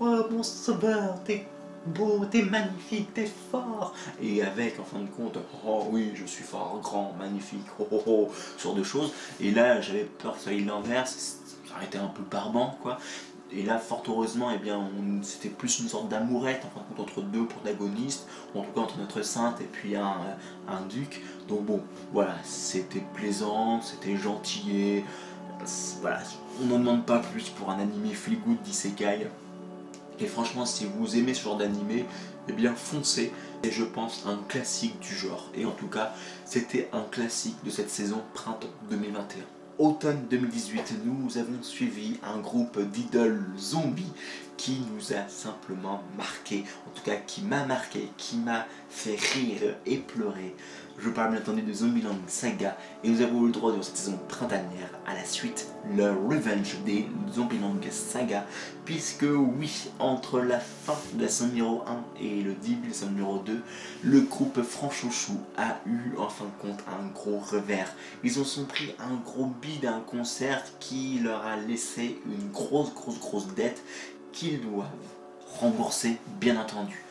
oh 0.01 0.25
mon 0.31 0.43
sauveur 0.43 1.23
t'es 1.25 1.47
beau 1.87 2.25
t'es 2.25 2.43
magnifique 2.43 3.13
t'es 3.15 3.31
fort. 3.51 3.95
Et 4.23 4.43
avec 4.43 4.81
en 4.81 4.85
fin 4.85 5.01
de 5.01 5.09
compte 5.09 5.39
oh 5.67 5.87
oui 5.91 6.13
je 6.15 6.25
suis 6.25 6.45
fort 6.45 6.81
grand 6.83 7.15
magnifique 7.19 7.67
oh 7.79 7.87
oh 7.91 8.03
oh 8.07 8.33
sur 8.57 8.75
de 8.75 8.83
choses. 8.83 9.13
Et 9.41 9.51
là 9.51 9.81
j'avais 9.81 10.05
peur 10.05 10.37
que 10.37 10.41
ça 10.41 10.51
aille 10.51 10.65
l'inverse 10.65 11.39
ça 11.69 11.75
aurait 11.75 11.85
été 11.85 11.99
un 11.99 12.07
peu 12.07 12.23
barbant 12.23 12.77
quoi 12.83 12.99
et 13.51 13.63
là, 13.63 13.79
fort 13.79 14.03
heureusement, 14.09 14.51
eh 14.55 14.59
bien, 14.59 14.91
c'était 15.23 15.49
plus 15.49 15.79
une 15.81 15.89
sorte 15.89 16.09
d'amourette 16.09 16.63
entre 16.99 17.23
deux 17.23 17.47
protagonistes, 17.47 18.27
en 18.55 18.63
tout 18.63 18.73
cas 18.73 18.81
entre 18.81 18.99
notre 18.99 19.23
sainte 19.23 19.61
et 19.61 19.65
puis 19.65 19.97
un, 19.97 20.17
euh, 20.69 20.89
duc. 20.89 21.23
Donc 21.49 21.65
bon, 21.65 21.83
voilà, 22.13 22.35
c'était 22.45 23.03
plaisant, 23.15 23.81
c'était 23.81 24.17
gentil. 24.17 25.03
Voilà, 26.03 26.21
on 26.63 26.67
n'en 26.67 26.79
demande 26.79 27.07
pas 27.07 27.21
plus 27.21 27.49
pour 27.49 27.71
un 27.71 27.79
animé 27.79 28.11
feel 28.11 28.39
good 28.41 28.61
d'isekai. 28.63 29.29
Et 30.21 30.27
franchement, 30.27 30.67
si 30.67 30.85
vous 30.85 31.17
aimez 31.17 31.33
ce 31.33 31.45
genre 31.45 31.57
d'animé, 31.57 32.05
eh 32.49 32.53
bien 32.53 32.75
foncez. 32.75 33.33
Et 33.63 33.71
je 33.71 33.83
pense 33.83 34.25
un 34.27 34.39
classique 34.49 34.99
du 35.01 35.15
genre. 35.15 35.51
Et 35.55 35.65
en 35.65 35.73
tout 35.73 35.89
cas, 35.89 36.13
c'était 36.45 36.89
un 36.93 37.03
classique 37.03 37.57
de 37.65 37.71
cette 37.71 37.91
saison 37.91 38.23
printemps 38.35 38.69
2021 38.91 39.58
automne 39.79 40.27
2018, 40.29 40.95
nous 41.05 41.39
avons 41.39 41.63
suivi 41.63 42.19
un 42.23 42.39
groupe 42.39 42.81
d'idoles 42.81 43.45
zombies 43.57 44.13
qui 44.57 44.81
nous 44.93 45.13
a 45.13 45.29
simplement 45.29 46.03
marqué, 46.17 46.65
en 46.87 46.91
tout 46.91 47.03
cas 47.05 47.17
qui 47.17 47.43
m'a 47.43 47.65
marqué, 47.65 48.11
qui 48.17 48.37
m'a 48.37 48.67
fait 48.91 49.17
rire 49.35 49.77
et 49.87 49.99
pleurer. 49.99 50.55
Je 51.01 51.11
parle 51.11 51.31
bien 51.31 51.41
entendu 51.41 51.63
de 51.63 51.73
Zombieland 51.73 52.19
Saga 52.27 52.77
et 53.05 53.09
nous 53.09 53.23
avons 53.23 53.45
eu 53.45 53.47
le 53.47 53.53
droit 53.53 53.71
durant 53.71 53.85
cette 53.85 53.97
saison 53.97 54.19
printanière 54.29 54.91
à 55.07 55.15
la 55.15 55.25
suite, 55.25 55.69
le 55.97 56.11
Revenge 56.11 56.77
des 56.85 57.07
Zombieland 57.33 57.77
Saga, 57.93 58.45
puisque 58.85 59.27
oui, 59.31 59.91
entre 60.01 60.41
la 60.41 60.59
fin 60.59 60.97
de 61.15 61.23
la 61.23 61.29
saison 61.29 61.51
numéro 61.51 61.83
1 61.87 62.21
et 62.21 62.43
le 62.43 62.53
début 62.55 62.83
de 62.83 62.89
la 62.89 62.95
saison 62.95 63.11
numéro 63.13 63.39
2, 63.39 63.63
le 64.03 64.21
groupe 64.23 64.61
Franchouchou 64.61 65.39
a 65.57 65.77
eu 65.87 66.17
en 66.19 66.29
fin 66.29 66.47
de 66.47 66.63
compte 66.69 66.83
un 66.89 67.07
gros 67.15 67.39
revers. 67.39 67.93
Ils 68.25 68.41
ont 68.41 68.45
sont 68.45 68.65
pris 68.65 68.93
un 68.99 69.15
gros 69.25 69.47
bid 69.47 69.83
d'un 69.83 70.01
concert 70.01 70.65
qui 70.81 71.21
leur 71.21 71.47
a 71.47 71.57
laissé 71.57 72.21
une 72.27 72.51
grosse 72.51 72.93
grosse 72.93 73.21
grosse 73.21 73.47
dette 73.55 73.85
qu'ils 74.33 74.61
doivent 74.61 74.89
rembourser 75.61 76.19
bien 76.41 76.61
entendu. 76.61 77.05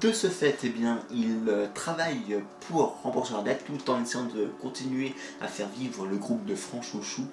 De 0.00 0.12
ce 0.12 0.28
fait, 0.28 0.60
eh 0.64 0.70
bien, 0.70 1.00
ils 1.10 1.46
euh, 1.48 1.66
travaillent 1.74 2.42
pour 2.68 3.00
rembourser 3.02 3.34
leur 3.34 3.42
dette 3.42 3.64
tout 3.66 3.90
en 3.90 4.02
essayant 4.02 4.24
de 4.24 4.46
continuer 4.62 5.14
à 5.42 5.46
faire 5.46 5.68
vivre 5.68 6.06
le 6.06 6.16
groupe 6.16 6.46
de 6.46 6.54
Franchouchou. 6.54 7.26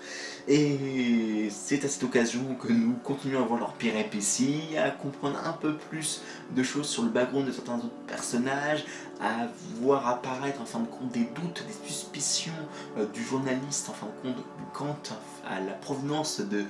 Et 0.50 1.48
c'est 1.50 1.86
à 1.86 1.88
cette 1.88 2.04
occasion 2.04 2.56
que 2.56 2.74
nous 2.74 2.94
continuons 3.06 3.42
à 3.42 3.46
voir 3.46 3.60
leur 3.60 3.74
péripéties, 3.74 4.78
à 4.78 4.90
comprendre 4.90 5.40
un 5.46 5.54
peu 5.54 5.78
plus 5.78 6.22
de 6.54 6.62
choses 6.62 6.90
sur 6.90 7.04
le 7.04 7.10
background 7.10 7.48
de 7.48 7.54
certains 7.54 7.78
autres 7.78 7.90
personnages, 8.06 8.84
à 9.22 9.48
voir 9.80 10.08
apparaître 10.08 10.60
en 10.62 10.66
fin 10.66 10.80
de 10.80 10.88
compte 10.88 11.12
des 11.12 11.30
doutes, 11.36 11.64
des 11.68 11.88
suspicions 11.88 12.52
euh, 12.98 13.06
du 13.06 13.24
journaliste 13.24 13.88
en 13.90 13.94
fin 13.94 14.08
de 14.08 14.30
compte 14.30 14.44
quant 14.74 14.98
à 15.48 15.60
la 15.60 15.74
provenance 15.74 16.42
de, 16.42 16.66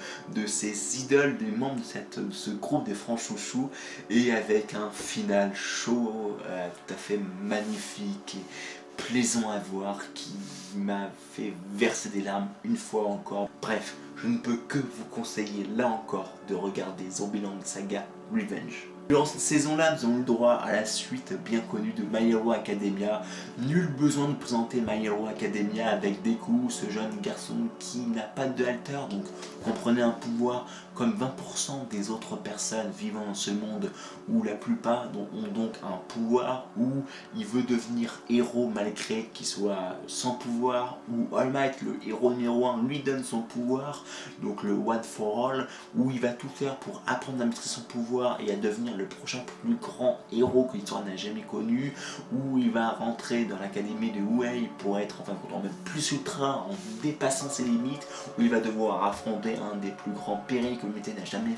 ces 0.47 1.01
idoles, 1.01 1.37
des 1.37 1.51
membres 1.51 1.75
de, 1.75 2.31
ce 2.31 2.49
groupe 2.51 2.83
des 2.83 2.93
francs 2.93 3.19
chouchous, 3.19 3.69
et 4.09 4.31
avec 4.33 4.73
un 4.73 4.89
final 4.91 5.51
chaud, 5.71 6.37
euh, 6.45 6.67
tout 6.67 6.93
à 6.93 6.97
fait 6.97 7.19
magnifique 7.41 8.35
et 8.37 9.01
plaisant 9.03 9.49
à 9.49 9.59
voir 9.59 9.99
qui 10.13 10.33
m'a 10.75 11.09
fait 11.33 11.53
verser 11.73 12.09
des 12.09 12.21
larmes 12.21 12.49
une 12.63 12.77
fois 12.77 13.07
encore. 13.07 13.49
Bref, 13.61 13.95
je 14.17 14.27
ne 14.27 14.37
peux 14.37 14.57
que 14.67 14.77
vous 14.77 15.05
conseiller 15.09 15.65
là 15.75 15.87
encore 15.87 16.33
de 16.49 16.55
regarder 16.55 17.09
Zombieland 17.09 17.55
Saga 17.63 18.05
Revenge. 18.31 18.87
Durant 19.09 19.25
cette 19.25 19.41
saison-là, 19.41 19.95
nous 19.95 20.05
avons 20.05 20.15
eu 20.15 20.19
le 20.19 20.23
droit 20.23 20.53
à 20.53 20.71
la 20.71 20.85
suite 20.85 21.33
bien 21.43 21.59
connue 21.59 21.91
de 21.91 22.03
My 22.03 22.31
Hero 22.31 22.51
Academia. 22.51 23.23
Nul 23.57 23.87
besoin 23.87 24.29
de 24.29 24.35
présenter 24.35 24.79
My 24.79 25.05
Hero 25.05 25.27
Academia 25.27 25.89
avec 25.89 26.21
Deku, 26.21 26.69
ce 26.69 26.89
jeune 26.89 27.19
garçon 27.21 27.55
qui 27.79 27.99
n'a 27.99 28.21
pas 28.21 28.45
de 28.45 28.63
alter, 28.63 28.99
donc 29.09 29.25
comprenez 29.65 30.01
un 30.01 30.11
pouvoir 30.11 30.65
comme 30.95 31.13
20% 31.13 31.87
des 31.89 32.09
autres 32.09 32.35
personnes 32.35 32.91
vivant 32.91 33.25
dans 33.25 33.33
ce 33.33 33.51
monde 33.51 33.89
où 34.29 34.43
la 34.43 34.53
plupart 34.53 35.07
ont 35.15 35.47
donc 35.53 35.73
un 35.83 35.97
pouvoir 36.07 36.67
où 36.77 37.03
il 37.35 37.45
veut 37.45 37.63
devenir 37.63 38.19
héros 38.29 38.69
malgré 38.73 39.29
qu'il 39.33 39.45
soit 39.45 39.97
sans 40.07 40.31
pouvoir 40.31 40.97
où 41.09 41.35
All 41.35 41.51
Might, 41.51 41.81
le 41.81 41.95
héros 42.05 42.33
numéro 42.33 42.67
1, 42.67 42.83
lui 42.83 42.99
donne 42.99 43.23
son 43.23 43.41
pouvoir, 43.41 44.03
donc 44.41 44.63
le 44.63 44.73
One 44.73 45.03
for 45.03 45.51
All, 45.51 45.67
où 45.95 46.11
il 46.11 46.19
va 46.19 46.29
tout 46.29 46.49
faire 46.49 46.75
pour 46.77 47.01
apprendre 47.07 47.41
à 47.41 47.45
maîtriser 47.45 47.69
son 47.69 47.81
pouvoir 47.81 48.39
et 48.41 48.51
à 48.51 48.55
devenir 48.55 48.95
le 48.97 49.05
prochain 49.05 49.39
plus 49.61 49.75
grand 49.75 50.19
héros 50.31 50.65
que 50.65 50.77
l'histoire 50.77 51.03
n'a 51.05 51.15
jamais 51.15 51.41
connu, 51.41 51.93
où 52.33 52.57
il 52.57 52.71
va 52.71 52.89
rentrer 52.89 53.45
dans 53.45 53.57
l'académie 53.59 54.11
de 54.11 54.21
Wei 54.21 54.69
pour 54.79 54.99
être 54.99 55.21
en 55.53 55.59
même 55.59 55.71
plus 55.85 56.11
ultra 56.11 56.65
en 56.69 56.75
dépassant 57.01 57.49
ses 57.49 57.63
limites, 57.63 58.07
où 58.37 58.41
il 58.41 58.49
va 58.49 58.59
devoir 58.59 59.05
affronter 59.05 59.55
un 59.55 59.77
des 59.77 59.91
plus 59.91 60.11
grands 60.11 60.41
périls 60.47 60.77
l'humanité 60.87 61.13
n'a 61.13 61.25
jamais 61.25 61.55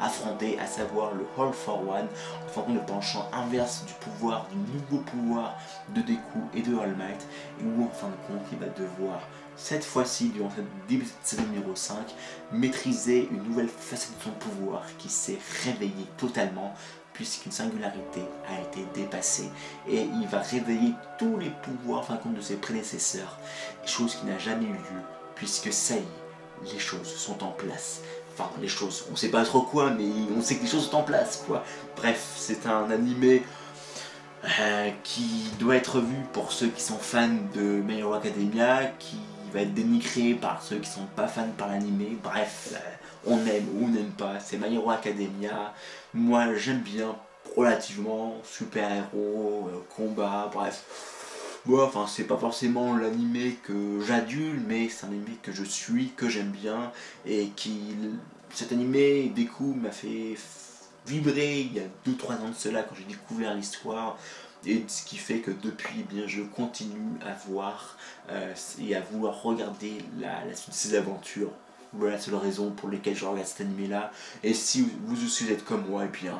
affronté, 0.00 0.58
à 0.58 0.66
savoir 0.66 1.12
le 1.14 1.26
All 1.38 1.52
for 1.52 1.80
One, 1.88 2.08
enfin 2.46 2.64
le 2.72 2.80
penchant 2.80 3.28
inverse 3.32 3.84
du 3.86 3.92
pouvoir, 3.94 4.46
du 4.50 4.56
nouveau 4.56 4.98
pouvoir 5.04 5.56
de 5.94 6.00
Deku 6.00 6.40
et 6.54 6.62
de 6.62 6.76
All 6.78 6.96
Might, 6.96 7.26
où 7.62 7.84
en 7.84 7.88
fin 7.88 8.08
de 8.08 8.16
compte 8.26 8.46
il 8.52 8.58
va 8.58 8.66
devoir 8.66 9.20
cette 9.56 9.84
fois-ci, 9.84 10.30
durant 10.30 10.50
cette 10.50 10.86
début 10.88 11.04
de 11.04 11.10
saison 11.22 11.44
numéro 11.44 11.76
5, 11.76 11.96
maîtriser 12.52 13.28
une 13.30 13.44
nouvelle 13.44 13.68
facette 13.68 14.18
de 14.18 14.24
son 14.24 14.30
pouvoir 14.30 14.82
qui 14.98 15.08
s'est 15.08 15.38
réveillée 15.64 16.06
totalement 16.16 16.74
puisqu'une 17.12 17.52
singularité 17.52 18.22
a 18.48 18.60
été 18.60 18.84
dépassée 18.92 19.48
et 19.88 20.00
il 20.00 20.26
va 20.26 20.40
réveiller 20.40 20.92
tous 21.18 21.38
les 21.38 21.50
pouvoirs 21.50 22.04
fin 22.04 22.16
compte 22.16 22.34
de 22.34 22.40
ses 22.40 22.56
prédécesseurs, 22.56 23.38
chose 23.86 24.16
qui 24.16 24.26
n'a 24.26 24.38
jamais 24.38 24.66
eu 24.66 24.72
lieu 24.72 25.02
puisque 25.36 25.72
ça 25.72 25.94
y 25.94 25.98
est, 25.98 26.72
les 26.72 26.78
choses 26.78 27.14
sont 27.14 27.42
en 27.44 27.52
place. 27.52 28.00
Enfin, 28.36 28.50
les 28.60 28.68
choses, 28.68 29.06
on 29.12 29.16
sait 29.16 29.28
pas 29.28 29.44
trop 29.44 29.62
quoi, 29.62 29.90
mais 29.90 30.08
on 30.36 30.42
sait 30.42 30.56
que 30.56 30.62
les 30.62 30.68
choses 30.68 30.90
sont 30.90 30.96
en 30.96 31.02
place, 31.02 31.44
quoi. 31.46 31.64
Bref, 31.96 32.34
c'est 32.36 32.66
un 32.66 32.90
animé 32.90 33.44
euh, 34.44 34.90
qui 35.04 35.50
doit 35.58 35.76
être 35.76 36.00
vu 36.00 36.16
pour 36.32 36.52
ceux 36.52 36.68
qui 36.68 36.82
sont 36.82 36.98
fans 36.98 37.28
de 37.54 37.62
My 37.62 38.02
Academia, 38.02 38.86
qui 38.98 39.18
va 39.52 39.60
être 39.60 39.72
dénigré 39.72 40.34
par 40.34 40.62
ceux 40.62 40.78
qui 40.78 40.90
sont 40.90 41.06
pas 41.14 41.28
fans 41.28 41.48
par 41.56 41.68
l'animé. 41.68 42.18
Bref, 42.22 42.70
euh, 42.72 42.76
on 43.26 43.38
aime 43.46 43.68
ou 43.76 43.84
on 43.84 43.88
n'aime 43.88 44.10
pas, 44.10 44.40
c'est 44.40 44.58
My 44.58 44.80
Academia. 44.90 45.72
Moi, 46.12 46.54
j'aime 46.56 46.80
bien 46.80 47.14
relativement 47.56 48.34
super-héros, 48.44 49.70
euh, 49.72 49.84
combat, 49.96 50.50
bref. 50.52 50.82
Bon, 51.66 51.82
enfin, 51.82 52.06
c'est 52.06 52.24
pas 52.24 52.36
forcément 52.36 52.94
l'animé 52.94 53.56
que 53.62 54.00
j'adule, 54.06 54.60
mais 54.66 54.88
c'est 54.88 55.06
un 55.06 55.08
animé 55.08 55.38
que 55.42 55.52
je 55.52 55.64
suis, 55.64 56.10
que 56.10 56.28
j'aime 56.28 56.50
bien, 56.50 56.92
et 57.26 57.48
qui. 57.56 57.96
Cet 58.50 58.70
animé, 58.70 59.32
des 59.34 59.46
coups, 59.46 59.76
m'a 59.80 59.90
fait 59.90 60.36
vibrer 61.06 61.60
il 61.60 61.74
y 61.74 61.80
a 61.80 61.84
2-3 62.06 62.40
ans 62.40 62.48
de 62.50 62.54
cela 62.54 62.82
quand 62.82 62.94
j'ai 62.94 63.04
découvert 63.04 63.54
l'histoire 63.54 64.16
et 64.66 64.84
ce 64.88 65.04
qui 65.04 65.16
fait 65.16 65.38
que 65.38 65.50
depuis 65.50 65.96
eh 66.00 66.02
bien 66.02 66.26
je 66.26 66.42
continue 66.42 67.18
à 67.22 67.34
voir 67.46 67.96
euh, 68.30 68.54
et 68.80 68.96
à 68.96 69.00
vouloir 69.00 69.42
regarder 69.42 69.98
la, 70.18 70.42
suite 70.54 70.70
de 70.70 70.74
ses 70.74 70.94
aventures 70.94 71.50
Voilà 71.92 72.16
la 72.30 72.38
raison 72.38 72.70
pour 72.70 72.88
laquelle 72.88 73.14
je 73.14 73.24
regarde 73.24 73.46
cet 73.46 73.60
animé 73.60 73.86
là. 73.86 74.10
Et 74.42 74.54
si 74.54 74.88
vous 75.06 75.24
aussi 75.24 75.50
êtes 75.50 75.64
comme 75.64 75.86
moi, 75.86 76.04
eh 76.06 76.08
bien 76.08 76.38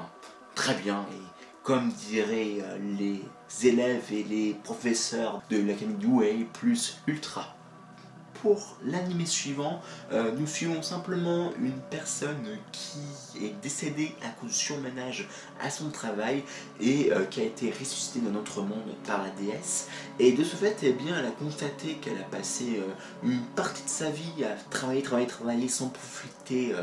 très 0.54 0.74
bien. 0.74 1.04
Et 1.12 1.42
comme 1.62 1.90
diraient 1.90 2.58
euh, 2.62 2.78
les 2.98 3.20
élèves 3.62 4.12
et 4.12 4.24
les 4.24 4.54
professeurs 4.64 5.42
de 5.50 5.59
l'académie 5.59 5.94
du 5.94 6.44
plus 6.46 6.98
ultra 7.07 7.54
pour 8.44 8.76
l'anime 8.85 9.24
suivant, 9.24 9.80
euh, 10.12 10.30
nous 10.38 10.46
suivons 10.46 10.83
simplement 10.83 11.50
une 11.59 11.80
personne 11.88 12.46
qui 12.72 13.42
est 13.42 13.54
décédée 13.62 14.14
à 14.22 14.28
cause 14.38 14.50
du 14.50 14.54
surmenage 14.54 15.26
à 15.62 15.70
son 15.70 15.88
travail 15.88 16.42
et 16.78 17.11
euh, 17.11 17.24
qui 17.24 17.40
a 17.40 17.44
été 17.44 17.70
ressuscitée 17.70 18.20
dans 18.20 18.33
notre 18.33 18.61
monde 18.61 18.94
par 19.07 19.22
la 19.22 19.30
déesse. 19.30 19.88
Et 20.18 20.33
de 20.33 20.44
ce 20.44 20.57
fait, 20.57 20.76
eh 20.83 20.92
bien, 20.92 21.18
elle 21.18 21.24
a 21.24 21.30
constaté 21.30 21.94
qu'elle 21.94 22.18
a 22.18 22.37
passé 22.37 22.80
euh, 22.80 22.92
une 23.22 23.40
partie 23.57 23.83
de 23.83 23.88
sa 23.88 24.11
vie 24.11 24.44
à 24.44 24.54
travailler, 24.68 25.00
travailler, 25.00 25.26
travailler 25.26 25.68
sans 25.68 25.88
profiter 25.88 26.74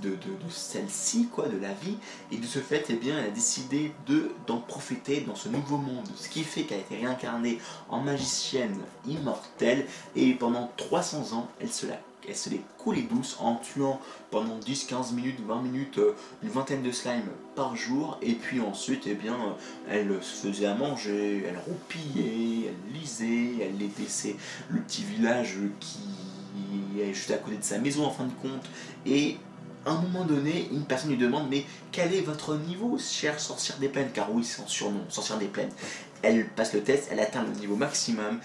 de, 0.00 0.16
celle-ci, 0.48 1.28
quoi, 1.32 1.48
de 1.48 1.58
la 1.58 1.72
vie. 1.72 1.96
Et 2.32 2.36
de 2.36 2.46
ce 2.46 2.58
fait, 2.58 2.86
eh 2.90 2.94
bien, 2.94 3.18
elle 3.18 3.26
a 3.26 3.30
décidé 3.30 3.92
d'en 4.46 4.58
profiter 4.58 5.20
dans 5.22 5.34
ce 5.34 5.48
nouveau 5.48 5.76
monde. 5.76 6.06
Ce 6.16 6.28
qui 6.28 6.44
fait 6.44 6.62
qu'elle 6.62 6.78
a 6.78 6.80
été 6.82 6.96
réincarnée 6.96 7.58
en 7.88 8.00
magicienne 8.00 8.78
immortelle 9.06 9.86
et 10.14 10.34
pendant 10.34 10.70
trois 10.76 11.00
300 11.00 11.36
ans, 11.36 11.48
elle 11.60 11.70
se, 11.70 11.86
la, 11.86 11.94
elle 12.28 12.34
les 12.52 12.60
coulait 12.78 13.02
douce 13.02 13.36
en 13.40 13.56
tuant 13.56 14.00
pendant 14.30 14.58
10, 14.58 14.84
15 14.84 15.12
minutes, 15.12 15.40
20 15.46 15.62
minutes, 15.62 15.98
euh, 15.98 16.14
une 16.42 16.50
vingtaine 16.50 16.82
de 16.82 16.92
slimes 16.92 17.30
par 17.54 17.76
jour. 17.76 18.18
Et 18.22 18.34
puis 18.34 18.60
ensuite, 18.60 19.04
eh 19.06 19.14
bien, 19.14 19.34
euh, 19.34 19.52
elle 19.88 20.22
se 20.22 20.46
faisait 20.46 20.66
à 20.66 20.74
manger, 20.74 21.44
elle 21.46 21.58
roupillait, 21.58 22.68
elle 22.68 23.00
lisait, 23.00 23.62
elle 23.62 23.82
aidait 23.82 24.34
le 24.68 24.80
petit 24.80 25.04
village 25.04 25.56
qui 25.78 27.00
est 27.00 27.14
juste 27.14 27.30
à 27.30 27.38
côté 27.38 27.56
de 27.56 27.64
sa 27.64 27.78
maison 27.78 28.04
en 28.04 28.10
fin 28.10 28.26
de 28.26 28.32
compte. 28.42 28.68
Et 29.06 29.38
un 29.86 29.94
moment 29.94 30.24
donné, 30.24 30.68
une 30.72 30.84
personne 30.84 31.10
lui 31.10 31.18
demande 31.18 31.48
Mais 31.50 31.64
quel 31.92 32.14
est 32.14 32.20
votre 32.20 32.56
niveau, 32.56 32.98
chère 32.98 33.40
sorcière 33.40 33.78
des 33.78 33.88
plaines? 33.88 34.10
Car 34.12 34.32
oui, 34.32 34.44
c'est 34.44 34.60
son 34.60 34.68
surnom, 34.68 35.04
sorcière 35.08 35.38
des 35.38 35.46
plaines 35.46 35.70
elle 36.22 36.46
passe 36.48 36.74
le 36.74 36.82
test, 36.82 37.08
elle 37.10 37.20
atteint 37.20 37.42
le 37.42 37.58
niveau 37.58 37.76
maximum, 37.76 38.40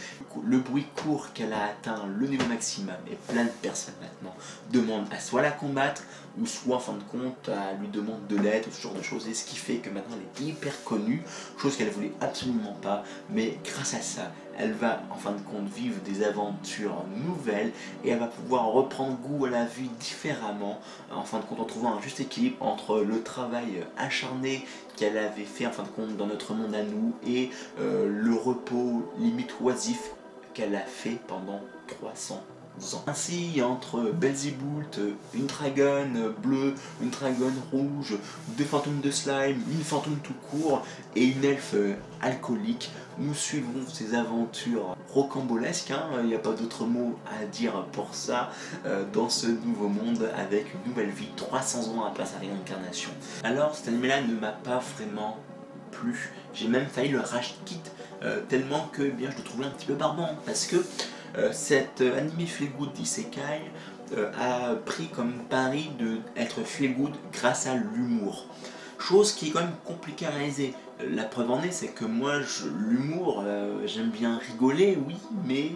le 0.46 0.60
bruit 0.60 0.86
court 0.96 1.34
qu'elle 1.34 1.54
a 1.54 1.66
atteint 1.66 2.06
le 2.18 2.28
niveau 2.28 2.46
maximum. 2.46 2.96
Et 3.12 3.16
plein 3.32 3.44
de 3.44 3.50
personnes 3.62 3.96
maintenant 4.02 4.36
demandent 4.72 5.12
à 5.12 5.20
soit 5.20 5.42
la 5.42 5.52
combattre 5.52 6.04
ou 6.40 6.46
soit 6.46 6.78
en 6.78 6.80
fin 6.80 6.94
de 6.94 7.04
compte 7.04 7.50
à 7.50 7.74
lui 7.74 7.88
demande 7.88 8.28
de 8.28 8.38
l'aide 8.38 8.66
ce 8.72 8.82
genre 8.82 8.94
de 8.94 9.02
choses. 9.02 9.28
Et 9.28 9.34
ce 9.34 9.46
qui 9.46 9.58
fait 9.58 9.76
que 9.76 9.90
maintenant 9.90 10.16
elle 10.40 10.46
est 10.46 10.50
hyper 10.50 10.84
connue, 10.84 11.22
chose 11.62 11.76
qu'elle 11.76 11.90
voulait 11.90 12.14
absolument 12.22 12.78
pas. 12.82 13.04
Mais 13.30 13.58
grâce 13.64 13.94
à 13.94 14.02
ça 14.02 14.32
elle 14.58 14.74
va 14.74 15.02
en 15.12 15.16
fin 15.16 15.32
de 15.32 15.42
compte 15.42 15.68
vivre 15.68 16.00
des 16.02 16.24
aventures 16.24 17.04
nouvelles 17.26 17.72
et 18.04 18.10
elle 18.10 18.20
va 18.20 18.28
pouvoir 18.28 18.68
reprendre 18.68 19.18
goût 19.18 19.46
à 19.46 19.50
la 19.50 19.66
vie 19.66 19.90
différemment 20.00 20.80
en 21.12 21.24
fin 21.24 21.40
de 21.40 21.44
compte 21.44 21.60
en 21.60 21.66
trouvant 21.66 21.96
un 21.96 22.02
juste 22.02 22.20
équilibre 22.20 22.58
entre 22.60 23.02
le 23.02 23.22
travail 23.22 23.86
acharné 23.98 24.66
qu'elle 24.96 25.18
avait 25.18 25.44
fait 25.44 25.68
en 25.68 25.72
fin 25.72 25.84
de 25.84 25.90
compte 25.90 26.16
dans 26.18 26.28
notre 26.28 26.54
monde 26.54 26.74
à 26.74 26.84
nous 26.84 27.14
et 27.26 27.50
euh, 27.80 28.08
le 28.10 28.34
repos 28.34 29.12
limite 29.18 29.56
oisif 29.62 30.12
qu'elle 30.54 30.76
a 30.76 30.82
fait 30.82 31.20
pendant 31.28 31.62
300 31.88 32.36
ans. 32.36 32.55
Ainsi, 33.08 33.62
entre 33.62 34.12
Belzeboult, 34.12 35.00
une 35.34 35.46
dragon 35.46 36.08
bleue, 36.44 36.76
une 37.02 37.10
dragon 37.10 37.52
rouge, 37.72 38.16
deux 38.58 38.66
fantômes 38.66 39.00
de 39.02 39.12
slime, 39.12 39.62
une 39.72 39.84
fantôme 39.84 40.18
tout 40.24 40.34
court 40.52 40.86
et 41.16 41.24
une 41.24 41.44
elfe 41.44 41.76
alcoolique, 42.22 42.92
nous 43.18 43.34
suivons 43.34 43.86
ces 43.88 44.14
aventures 44.14 44.96
rocambolesques, 45.14 45.92
hein. 45.92 46.10
il 46.20 46.28
n'y 46.28 46.36
a 46.36 46.40
pas 46.40 46.52
d'autre 46.52 46.86
mot 46.86 47.18
à 47.26 47.46
dire 47.46 47.86
pour 47.94 48.14
ça, 48.14 48.52
euh, 48.86 49.06
dans 49.14 49.30
ce 49.30 49.48
nouveau 49.48 49.88
monde 49.88 50.30
avec 50.38 50.74
une 50.74 50.92
nouvelle 50.92 51.12
vie 51.12 51.30
300 51.36 51.96
ans 51.96 52.06
après 52.06 52.26
sa 52.26 52.38
réincarnation. 52.40 53.12
Alors 53.44 53.76
cet 53.76 53.88
anime-là 53.88 54.22
ne 54.22 54.36
m'a 54.36 54.52
pas 54.52 54.80
vraiment 54.98 55.38
plu, 55.92 56.34
j'ai 56.54 56.68
même 56.68 56.88
failli 56.88 57.10
le 57.10 57.22
racheter 57.22 57.80
euh, 58.24 58.42
tellement 58.50 58.90
que 58.92 59.04
eh 59.04 59.14
je 59.20 59.38
le 59.38 59.44
trouvais 59.44 59.66
un 59.66 59.70
petit 59.70 59.86
peu 59.86 59.94
barbant, 59.94 60.30
parce 60.46 60.66
que 60.66 60.78
euh, 60.78 60.82
cet 61.52 62.02
anime 62.02 62.48
feel 62.48 62.70
d'Isekai 62.94 63.72
a 64.40 64.76
pris 64.86 65.08
comme 65.08 65.34
pari 65.50 65.92
d'être 66.36 66.62
feel 66.64 66.96
grâce 67.32 67.68
à 67.68 67.76
l'humour. 67.76 68.48
Chose 69.00 69.34
qui 69.34 69.50
est 69.50 69.52
quand 69.52 69.62
même 69.62 69.76
compliquée 69.84 70.26
à 70.26 70.32
réaliser. 70.32 70.74
La 71.12 71.24
preuve 71.24 71.52
en 71.52 71.62
est, 71.62 71.72
c'est 71.72 71.90
que 71.90 72.06
moi, 72.06 72.40
l'humour, 72.88 73.44
euh, 73.46 73.86
j'aime 73.86 74.10
bien 74.10 74.38
rigoler, 74.38 74.98
oui, 75.06 75.16
mais 75.46 75.72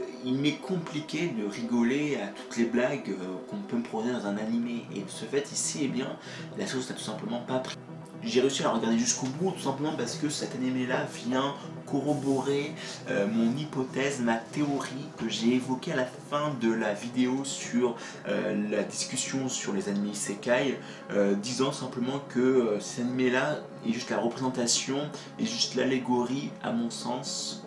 euh, 0.00 0.04
il 0.24 0.34
m'est 0.34 0.56
compliqué 0.56 1.28
de 1.28 1.46
rigoler 1.46 2.16
à 2.16 2.28
toutes 2.28 2.56
les 2.56 2.64
blagues 2.64 3.10
euh, 3.10 3.36
qu'on 3.50 3.58
peut 3.58 3.76
me 3.76 3.82
proposer 3.82 4.12
dans 4.12 4.26
un 4.26 4.38
animé. 4.38 4.86
Et 4.96 5.00
de 5.00 5.10
ce 5.10 5.26
fait, 5.26 5.52
ici, 5.52 5.80
eh 5.84 5.88
bien, 5.88 6.16
la 6.56 6.66
sauce 6.66 6.88
n'a 6.88 6.96
tout 6.96 7.02
simplement 7.02 7.40
pas 7.40 7.58
pris 7.58 7.76
j'ai 8.24 8.40
réussi 8.40 8.62
à 8.62 8.66
la 8.66 8.70
regarder 8.72 8.98
jusqu'au 8.98 9.26
bout 9.26 9.50
tout 9.52 9.62
simplement 9.62 9.92
parce 9.96 10.14
que 10.14 10.28
cet 10.28 10.54
animé 10.54 10.86
là 10.86 11.06
vient 11.24 11.54
corroborer 11.86 12.72
euh, 13.10 13.26
mon 13.26 13.56
hypothèse, 13.56 14.20
ma 14.20 14.36
théorie 14.36 15.08
que 15.18 15.28
j'ai 15.28 15.54
évoquée 15.54 15.92
à 15.92 15.96
la 15.96 16.06
fin 16.30 16.54
de 16.60 16.72
la 16.72 16.94
vidéo 16.94 17.44
sur 17.44 17.96
euh, 18.28 18.70
la 18.70 18.82
discussion 18.84 19.48
sur 19.48 19.72
les 19.72 19.88
animés 19.88 20.10
Isekai, 20.10 20.78
euh, 21.10 21.34
disant 21.34 21.72
simplement 21.72 22.20
que 22.28 22.76
cet 22.80 23.04
animé 23.04 23.30
là 23.30 23.58
est 23.86 23.92
juste 23.92 24.10
la 24.10 24.18
représentation, 24.18 24.98
est 25.38 25.44
juste 25.44 25.74
l'allégorie 25.74 26.50
à 26.62 26.72
mon 26.72 26.90
sens 26.90 27.66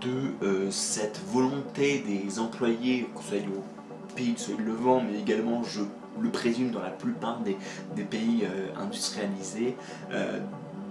de 0.00 0.70
cette 0.70 1.20
volonté 1.32 2.04
des 2.06 2.38
employés, 2.38 3.08
que 3.14 3.22
ce 3.22 3.28
soit 3.28 3.38
au 3.38 4.14
pays 4.14 4.34
de 4.34 4.62
le 4.62 4.72
vent, 4.72 5.00
mais 5.00 5.18
également 5.20 5.62
je 5.62 5.82
le 6.20 6.30
présume 6.30 6.70
dans 6.70 6.82
la 6.82 6.90
plupart 6.90 7.40
des, 7.40 7.56
pays 8.04 8.44
euh, 8.44 8.68
industrialisés, 8.80 9.76
euh, 10.12 10.38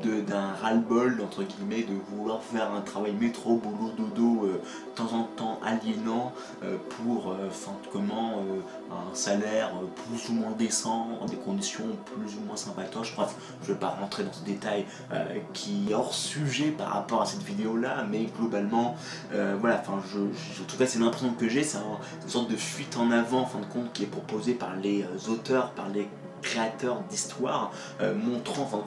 d'un 0.03 0.53
ras-le-bol, 0.61 1.21
entre 1.23 1.43
guillemets, 1.43 1.83
de 1.83 1.95
vouloir 2.09 2.41
faire 2.41 2.71
un 2.71 2.81
travail 2.81 3.13
métro, 3.13 3.57
boulot, 3.57 3.91
dodo, 3.97 4.45
euh, 4.45 4.53
de 4.53 4.95
temps 4.95 5.13
en 5.13 5.23
temps 5.23 5.59
aliénant 5.63 6.33
euh, 6.63 6.77
pour, 6.97 7.31
euh, 7.31 7.49
un 8.91 9.15
salaire 9.15 9.71
plus 10.07 10.29
ou 10.29 10.33
moins 10.33 10.51
décent, 10.51 11.07
en 11.21 11.25
des 11.25 11.35
conditions 11.35 11.85
plus 12.05 12.35
ou 12.37 12.45
moins 12.45 12.55
sympatoches. 12.55 13.15
Je 13.61 13.69
ne 13.69 13.73
vais 13.73 13.79
pas 13.79 13.89
rentrer 13.89 14.23
dans 14.23 14.33
ce 14.33 14.43
détail 14.43 14.85
qui 15.53 15.87
est 15.89 15.93
hors 15.93 16.13
sujet 16.13 16.71
par 16.71 16.89
rapport 16.89 17.21
à 17.21 17.25
cette 17.25 17.43
vidéo-là, 17.43 18.05
mais 18.09 18.25
globalement, 18.37 18.95
voilà, 19.59 19.81
enfin, 19.81 20.01
je, 20.11 20.19
en 20.19 20.65
tout 20.67 20.77
cas, 20.77 20.85
c'est 20.85 20.99
l'impression 20.99 21.33
que 21.33 21.49
j'ai, 21.49 21.63
c'est 21.63 21.77
une 22.23 22.29
sorte 22.29 22.49
de 22.51 22.55
fuite 22.55 22.97
en 22.97 23.11
avant, 23.11 23.41
en 23.41 23.45
fin 23.45 23.59
de 23.59 23.65
compte, 23.65 23.91
qui 23.93 24.03
est 24.03 24.07
proposée 24.07 24.53
par 24.53 24.75
les 24.75 25.05
auteurs, 25.29 25.71
par 25.71 25.89
les 25.89 26.07
créateurs 26.45 27.01
d'histoires 27.09 27.71
euh, 28.01 28.13
montrant, 28.15 28.63
enfin, 28.63 28.83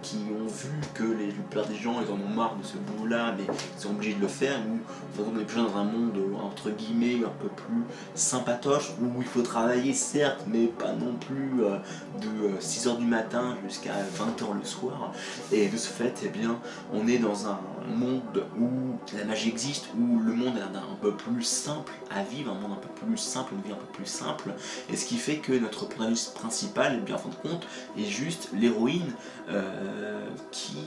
qui 0.00 0.18
ont 0.30 0.46
vu 0.46 0.80
que 0.94 1.02
les, 1.02 1.34
la 1.54 1.64
des 1.64 1.74
gens 1.74 2.00
ils 2.00 2.10
en 2.10 2.14
ont 2.14 2.34
marre 2.34 2.56
de 2.56 2.64
ce 2.64 2.76
boulot-là, 2.76 3.34
mais 3.36 3.44
ils 3.44 3.80
sont 3.80 3.90
obligés 3.90 4.14
de 4.14 4.20
le 4.20 4.28
faire. 4.28 4.58
Nous, 4.66 4.78
on 5.18 5.38
est 5.38 5.44
plus 5.44 5.60
dans 5.60 5.76
un 5.76 5.84
monde 5.84 6.18
entre 6.42 6.70
guillemets 6.70 7.24
un 7.24 7.42
peu 7.42 7.48
plus 7.48 7.82
sympatoche 8.14 8.92
où 9.00 9.20
il 9.20 9.26
faut 9.26 9.42
travailler 9.42 9.92
certes, 9.92 10.44
mais 10.46 10.66
pas 10.66 10.92
non 10.92 11.14
plus 11.14 11.62
euh, 11.62 11.78
de 12.20 12.60
6h 12.60 12.88
euh, 12.88 12.96
du 12.96 13.04
matin 13.04 13.56
jusqu'à 13.66 13.92
20h 13.92 14.58
le 14.58 14.64
soir. 14.64 15.12
Et 15.52 15.68
de 15.68 15.76
ce 15.76 15.88
fait, 15.88 16.22
eh 16.24 16.28
bien, 16.28 16.58
on 16.92 17.08
est 17.08 17.18
dans 17.18 17.48
un 17.48 17.58
monde 17.88 18.44
où 18.58 18.68
la 19.16 19.24
magie 19.24 19.48
existe, 19.48 19.88
où 19.98 20.20
le 20.20 20.32
monde 20.32 20.56
est 20.56 20.76
un 20.76 20.96
peu 21.00 21.12
plus 21.12 21.42
simple 21.42 21.92
à 22.10 22.22
vivre, 22.22 22.52
un 22.52 22.60
monde 22.60 22.72
un 22.72 22.80
peu 22.80 23.06
plus 23.06 23.16
simple, 23.16 23.54
une 23.54 23.62
vie 23.62 23.72
un 23.72 23.76
peu 23.76 23.92
plus 23.92 24.06
simple, 24.06 24.54
et 24.88 24.96
ce 24.96 25.06
qui 25.06 25.16
fait 25.16 25.36
que 25.36 25.52
notre 25.52 25.86
protagoniste 25.86 26.34
principal, 26.34 26.99
bien 27.00 27.16
en 27.16 27.18
fin 27.18 27.28
de 27.28 27.34
compte, 27.34 27.66
est 27.98 28.04
juste 28.04 28.50
l'héroïne 28.52 29.12
euh, 29.48 30.28
qui 30.50 30.78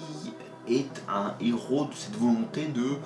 est 0.67 1.01
un 1.09 1.33
héros 1.41 1.85
de 1.85 1.93
cette 1.93 2.15
volonté 2.15 2.65
de 2.67 2.97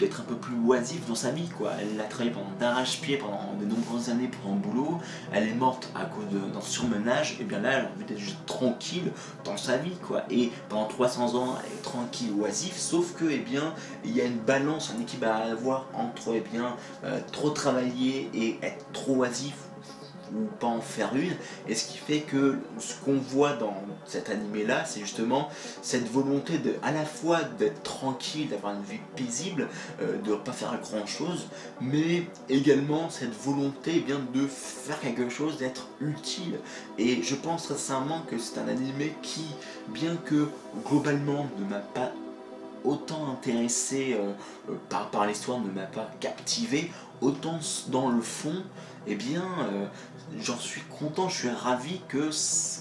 d'être 0.00 0.20
un 0.20 0.24
peu 0.24 0.34
plus 0.34 0.56
oisif 0.64 1.06
dans 1.06 1.14
sa 1.14 1.30
vie 1.30 1.48
quoi. 1.48 1.72
Elle 1.78 2.00
a 2.00 2.04
travaillé 2.04 2.30
pendant 2.30 2.50
d'arrache-pied 2.58 3.18
pendant 3.18 3.54
de 3.60 3.66
nombreuses 3.66 4.08
années 4.08 4.28
pour 4.28 4.50
un 4.50 4.56
boulot, 4.56 4.98
elle 5.30 5.46
est 5.46 5.54
morte 5.54 5.90
à 5.94 6.06
cause 6.06 6.24
d'un 6.30 6.60
surmenage, 6.60 7.36
et 7.38 7.44
bien 7.44 7.60
là 7.60 7.72
elle 7.72 7.84
a 7.84 7.88
envie 7.94 8.04
d'être 8.06 8.18
juste 8.18 8.44
tranquille 8.46 9.12
dans 9.44 9.58
sa 9.58 9.76
vie 9.76 9.96
quoi. 10.06 10.24
Et 10.30 10.50
pendant 10.68 10.86
300 10.86 11.34
ans 11.34 11.56
elle 11.62 11.72
est 11.72 11.82
tranquille, 11.82 12.32
oisif, 12.38 12.76
sauf 12.76 13.14
que 13.14 13.26
et 13.26 13.34
eh 13.34 13.38
bien 13.38 13.74
il 14.04 14.16
y 14.16 14.20
a 14.22 14.24
une 14.24 14.38
balance, 14.38 14.92
un 14.96 15.00
équilibre 15.00 15.28
à 15.28 15.50
avoir 15.50 15.86
entre 15.92 16.30
et 16.34 16.42
eh 16.44 16.48
bien 16.50 16.76
euh, 17.04 17.20
trop 17.32 17.50
travailler 17.50 18.30
et 18.32 18.58
être 18.62 18.90
trop 18.92 19.16
oisif 19.16 19.54
ou 20.34 20.46
pas 20.58 20.66
en 20.66 20.80
faire 20.80 21.14
une. 21.14 21.34
Et 21.68 21.74
ce 21.74 21.88
qui 21.88 21.98
fait 21.98 22.20
que 22.20 22.58
ce 22.78 22.94
qu'on 23.04 23.16
voit 23.16 23.54
dans 23.54 23.74
cet 24.04 24.30
animé 24.30 24.64
là, 24.64 24.84
c'est 24.84 25.00
justement 25.00 25.48
cette 25.82 26.10
volonté 26.10 26.58
de 26.58 26.74
à 26.82 26.92
la 26.92 27.04
fois 27.04 27.40
d'être 27.58 27.82
tranquille, 27.82 28.48
d'avoir 28.48 28.74
une 28.74 28.82
vie 28.82 29.00
paisible, 29.16 29.68
euh, 30.00 30.18
de 30.22 30.30
ne 30.30 30.36
pas 30.36 30.52
faire 30.52 30.78
grand 30.80 31.06
chose, 31.06 31.46
mais 31.80 32.24
également 32.48 33.10
cette 33.10 33.34
volonté 33.34 33.92
eh 33.96 34.00
bien, 34.00 34.20
de 34.34 34.46
faire 34.46 35.00
quelque 35.00 35.28
chose, 35.28 35.58
d'être 35.58 35.88
utile. 36.00 36.58
Et 36.98 37.22
je 37.22 37.34
pense 37.34 37.68
sincèrement 37.68 38.22
que 38.30 38.38
c'est 38.38 38.58
un 38.58 38.68
animé 38.68 39.14
qui, 39.22 39.44
bien 39.88 40.16
que 40.16 40.48
globalement 40.86 41.48
ne 41.58 41.64
m'a 41.64 41.78
pas 41.80 42.12
autant 42.84 43.30
intéressé 43.30 44.16
par, 44.88 45.10
par 45.10 45.26
l'histoire, 45.26 45.60
ne 45.60 45.70
m'a 45.70 45.86
pas 45.86 46.10
captivé, 46.20 46.90
autant 47.20 47.58
dans 47.88 48.08
le 48.08 48.20
fond, 48.20 48.62
eh 49.06 49.14
bien, 49.14 49.44
j'en 50.40 50.58
suis 50.58 50.82
content, 50.82 51.28
je 51.28 51.38
suis 51.38 51.50
ravi 51.50 52.00
que 52.08 52.30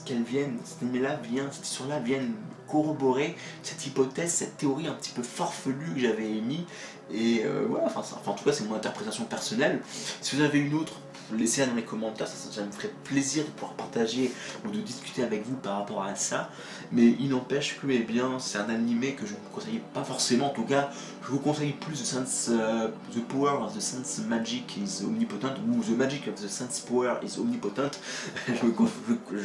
qu'elle 0.05 0.23
vienne, 0.23 0.57
cette 0.63 0.81
là 1.01 1.15
vient, 1.15 1.47
cette 1.51 1.65
histoire-là 1.65 1.99
vienne 1.99 2.33
corroborer 2.69 3.35
cette 3.63 3.85
hypothèse, 3.87 4.31
cette 4.31 4.57
théorie 4.57 4.87
un 4.87 4.93
petit 4.93 5.11
peu 5.11 5.23
farfelue 5.23 5.93
que 5.95 5.99
j'avais 5.99 6.29
émise. 6.29 6.65
Et 7.11 7.43
voilà, 7.67 7.87
enfin, 7.87 8.01
enfin, 8.01 8.31
en 8.31 8.35
tout 8.35 8.45
cas, 8.45 8.53
c'est 8.53 8.65
mon 8.65 8.75
interprétation 8.75 9.25
personnelle. 9.25 9.81
Si 10.21 10.35
vous 10.35 10.41
avez 10.41 10.59
une 10.59 10.73
autre, 10.75 10.93
laissez-la 11.37 11.67
dans 11.67 11.75
les 11.75 11.83
commentaires, 11.83 12.27
ça, 12.27 12.63
me 12.63 12.71
ferait 12.71 12.93
plaisir 13.03 13.43
de 13.45 13.49
pouvoir 13.49 13.73
partager 13.73 14.31
ou 14.65 14.71
de 14.71 14.79
discuter 14.79 15.23
avec 15.23 15.45
vous 15.45 15.55
par 15.55 15.77
rapport 15.77 16.03
à 16.03 16.15
ça. 16.15 16.49
Mais 16.91 17.15
il 17.19 17.29
n'empêche 17.29 17.79
que 17.79 17.87
eh 17.89 17.99
bien, 17.99 18.39
c'est 18.39 18.57
un 18.57 18.69
animé 18.69 19.13
que 19.13 19.25
je 19.25 19.33
ne 19.33 19.37
vous 19.37 19.49
conseille 19.53 19.81
pas 19.93 20.03
forcément, 20.03 20.47
en 20.47 20.53
tout 20.53 20.63
cas, 20.63 20.89
je 21.23 21.29
vous 21.29 21.39
conseille 21.39 21.73
plus 21.73 21.99
The 21.99 22.49
euh, 22.49 22.89
Power 23.27 23.63
of 23.63 23.75
the 23.75 23.81
Sense 23.81 24.21
Magic 24.27 24.77
is 24.77 25.03
Omnipotent 25.05 25.55
ou 25.67 25.83
The 25.83 25.97
Magic 25.97 26.27
of 26.27 26.35
the 26.35 26.47
Sense 26.47 26.79
Power 26.79 27.15
is 27.23 27.39
Omnipotent. 27.39 27.99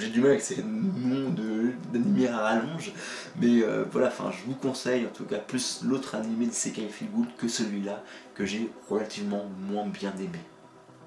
J'ai 0.01 0.09
du 0.09 0.20
mal 0.20 0.31
avec 0.31 0.42
ces 0.42 0.62
noms 0.62 1.31
d'animés 1.92 2.29
à 2.29 2.38
rallonge, 2.38 2.92
mais 3.40 3.62
euh, 3.62 3.85
voilà, 3.90 4.09
enfin, 4.09 4.31
je 4.31 4.49
vous 4.49 4.57
conseille 4.57 5.07
en 5.07 5.11
tout 5.11 5.25
cas 5.25 5.38
plus 5.38 5.81
l'autre 5.85 6.14
animé 6.14 6.47
de 6.47 6.53
Sekai 6.53 6.88
Feel 6.88 7.09
Good 7.11 7.29
que 7.37 7.49
celui-là 7.49 8.03
que 8.35 8.44
j'ai 8.44 8.70
relativement 8.88 9.44
moins 9.68 9.87
bien 9.87 10.12
aimé 10.18 10.40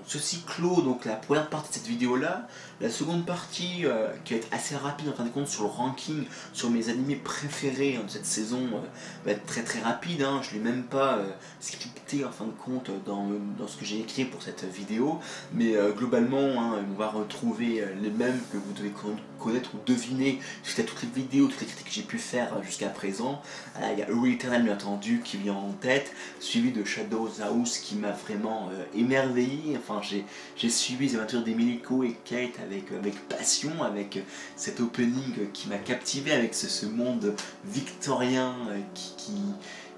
ceci 0.07 0.41
clôt 0.47 0.81
donc 0.81 1.05
la 1.05 1.15
première 1.15 1.49
partie 1.49 1.69
de 1.69 1.73
cette 1.75 1.87
vidéo 1.87 2.15
là. 2.15 2.47
La 2.79 2.91
seconde 2.91 3.25
partie 3.25 3.85
euh, 3.85 4.09
qui 4.23 4.33
va 4.33 4.39
être 4.39 4.53
assez 4.53 4.75
rapide 4.75 5.09
en 5.09 5.13
fin 5.13 5.23
de 5.23 5.29
compte 5.29 5.47
sur 5.47 5.63
le 5.63 5.69
ranking, 5.69 6.25
sur 6.53 6.69
mes 6.69 6.89
animés 6.89 7.15
préférés 7.15 7.97
hein, 7.97 8.03
de 8.05 8.11
cette 8.11 8.25
saison 8.27 8.59
euh, 8.73 8.79
va 9.25 9.31
être 9.31 9.45
très 9.45 9.63
très 9.63 9.79
rapide. 9.79 10.21
Hein. 10.21 10.41
Je 10.43 10.51
ne 10.51 10.53
l'ai 10.53 10.71
même 10.71 10.83
pas 10.83 11.17
euh, 11.17 11.25
scripté 11.59 12.23
en 12.23 12.31
fin 12.31 12.45
de 12.45 12.51
compte 12.51 12.91
dans, 13.05 13.27
dans 13.57 13.67
ce 13.67 13.77
que 13.77 13.85
j'ai 13.85 13.99
écrit 13.99 14.25
pour 14.25 14.43
cette 14.43 14.63
vidéo. 14.63 15.19
Mais 15.53 15.75
globalement 15.97 16.61
hein, 16.61 16.85
on 16.89 16.97
va 16.97 17.09
retrouver 17.09 17.83
les 18.01 18.09
mêmes 18.09 18.39
que 18.51 18.57
vous 18.57 18.73
devez 18.73 18.93
connaître 19.39 19.71
ou 19.75 19.79
deviner 19.85 20.39
suite 20.63 20.79
à 20.79 20.83
toutes 20.83 21.01
les 21.03 21.09
vidéos, 21.21 21.47
toutes 21.47 21.61
les 21.61 21.67
critiques 21.67 21.87
que 21.87 21.93
j'ai 21.93 22.01
pu 22.03 22.17
faire 22.17 22.63
jusqu'à 22.63 22.89
présent. 22.89 23.41
il 23.81 23.99
y 23.99 24.03
a 24.03 24.33
Eternal 24.33 24.63
bien 24.63 24.73
entendu 24.73 25.21
qui 25.23 25.37
vient 25.37 25.53
en 25.53 25.71
tête, 25.71 26.13
suivi 26.39 26.71
de 26.71 26.83
Shadow 26.83 27.29
House 27.41 27.79
qui 27.79 27.95
m'a 27.95 28.11
vraiment 28.11 28.69
émerveillé. 28.95 29.77
Enfin 29.77 29.96
j'ai 30.03 30.69
suivi 30.69 31.07
les 31.07 31.15
aventures 31.15 31.43
d'Emilico 31.43 32.03
et 32.03 32.15
Kate 32.25 32.59
avec, 32.61 32.85
passion, 33.27 33.83
avec 33.83 34.23
cet 34.55 34.79
opening 34.79 35.51
qui 35.53 35.69
m'a 35.69 35.77
captivé, 35.77 36.31
avec 36.31 36.53
ce, 36.53 36.85
monde 36.85 37.35
victorien 37.65 38.55
euh, 38.69 38.79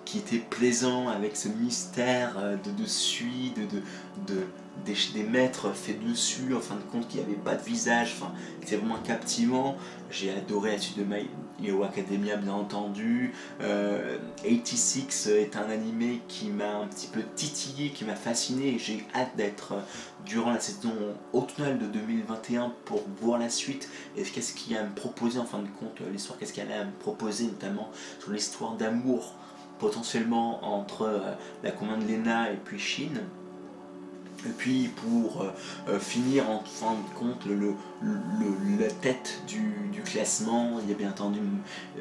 qui, 0.05 0.17
était 0.17 0.37
plaisant, 0.37 1.07
avec 1.07 1.37
ce 1.37 1.49
mystère 1.49 2.35
euh, 2.39 2.55
de 2.55 2.71
de, 2.71 3.65
de, 3.65 4.33
de 4.33 4.43
des, 4.85 5.23
maîtres 5.23 5.73
faits 5.73 6.03
dessus, 6.03 6.53
en 6.55 6.59
fin 6.59 6.75
de 6.75 6.81
compte, 6.91 7.07
qui 7.07 7.17
n'avaient 7.17 7.33
pas 7.33 7.55
de 7.55 7.63
visage, 7.63 8.15
enfin, 8.17 8.33
c'était 8.61 8.77
vraiment 8.77 8.99
captivant. 9.03 9.75
J'ai 10.09 10.31
adoré 10.31 10.71
la 10.71 10.77
suite 10.77 10.97
de 10.97 11.03
My 11.03 11.27
Hero 11.63 11.83
Academia, 11.83 12.37
bien 12.37 12.53
entendu. 12.53 13.33
86 13.59 15.27
euh, 15.27 15.41
est 15.41 15.55
un 15.55 15.69
animé 15.69 16.21
qui 16.27 16.49
m'a 16.49 16.77
un 16.77 16.87
petit 16.87 17.07
peu 17.07 17.21
titillé, 17.35 17.89
qui 17.89 18.05
m'a 18.05 18.15
fasciné, 18.15 18.75
et 18.75 18.79
j'ai 18.79 19.05
hâte 19.13 19.35
d'être 19.35 19.73
euh, 19.73 19.81
durant 20.25 20.51
la 20.51 20.59
saison 20.59 20.93
automnale 21.33 21.77
de 21.77 21.85
2021 21.85 22.73
pour 22.85 23.03
voir 23.21 23.39
la 23.39 23.49
suite 23.49 23.89
et 24.17 24.23
qu'est-ce 24.23 24.53
qu'il 24.53 24.73
y 24.73 24.77
a 24.77 24.81
à 24.81 24.83
me 24.83 24.95
proposer 24.95 25.39
en 25.39 25.45
fin 25.45 25.59
de 25.59 25.67
compte, 25.79 26.01
euh, 26.01 26.11
l'histoire, 26.11 26.37
qu'est-ce 26.39 26.53
qu'il 26.53 26.67
y 26.67 26.71
a 26.71 26.81
à 26.81 26.85
me 26.85 26.91
proposer, 26.99 27.45
notamment 27.45 27.89
sur 28.19 28.31
l'histoire 28.31 28.73
d'amour 28.75 29.35
potentiellement 29.79 30.75
entre 30.75 31.37
la 31.63 31.71
commande 31.71 32.05
Lena 32.05 32.51
et 32.51 32.57
puis 32.57 32.77
Shin 32.77 33.13
et 34.45 34.51
puis 34.57 34.89
pour 34.89 35.41
euh, 35.41 35.51
euh, 35.89 35.99
finir 35.99 36.49
en 36.49 36.63
fin 36.63 36.93
de 36.93 37.19
compte, 37.19 37.45
le, 37.45 37.75
la 38.79 38.89
tête 38.89 39.41
du, 39.47 39.75
classement, 40.05 40.79
il 40.81 40.89
y 40.89 40.93
a 40.93 40.95
bien 40.95 41.09
entendu 41.09 41.39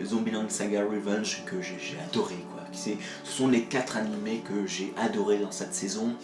Zombieland 0.04 0.48
Saga 0.48 0.82
Revenge 0.84 1.42
que 1.44 1.60
j'ai 1.60 1.98
adoré. 2.08 2.36
Quoi. 2.52 2.62
Ce 2.72 2.90
sont 3.24 3.48
les 3.48 3.64
quatre 3.64 3.96
animés 3.96 4.42
que 4.46 4.66
j'ai 4.66 4.94
adoré 4.96 5.38
dans 5.38 5.50
cette 5.50 5.74
saison. 5.74 6.14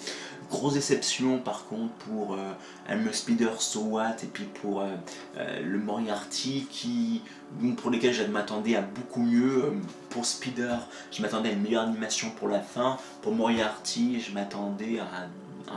Grosse 0.50 0.74
déception 0.74 1.38
par 1.38 1.66
contre 1.66 1.92
pour 1.94 2.35
euh, 2.35 2.53
I'm 2.88 3.11
Speeder 3.12 3.61
So 3.61 3.81
What 3.81 4.16
et 4.22 4.27
puis 4.27 4.44
pour 4.44 4.83
euh, 4.83 4.94
le 5.62 5.79
Moriarty 5.79 6.66
qui, 6.70 7.22
pour 7.79 7.90
lesquels 7.90 8.12
je 8.12 8.22
m'attendais 8.24 8.77
à 8.77 8.83
beaucoup 8.83 9.22
mieux. 9.22 9.72
Pour 10.11 10.27
Speeder, 10.27 10.87
je 11.11 11.22
m'attendais 11.22 11.48
à 11.48 11.53
une 11.53 11.62
meilleure 11.62 11.85
animation 11.85 12.31
pour 12.38 12.48
la 12.48 12.61
fin. 12.61 12.98
Pour 13.22 13.35
Moriarty, 13.35 14.20
je 14.20 14.33
m'attendais 14.33 15.00
à 15.00 15.29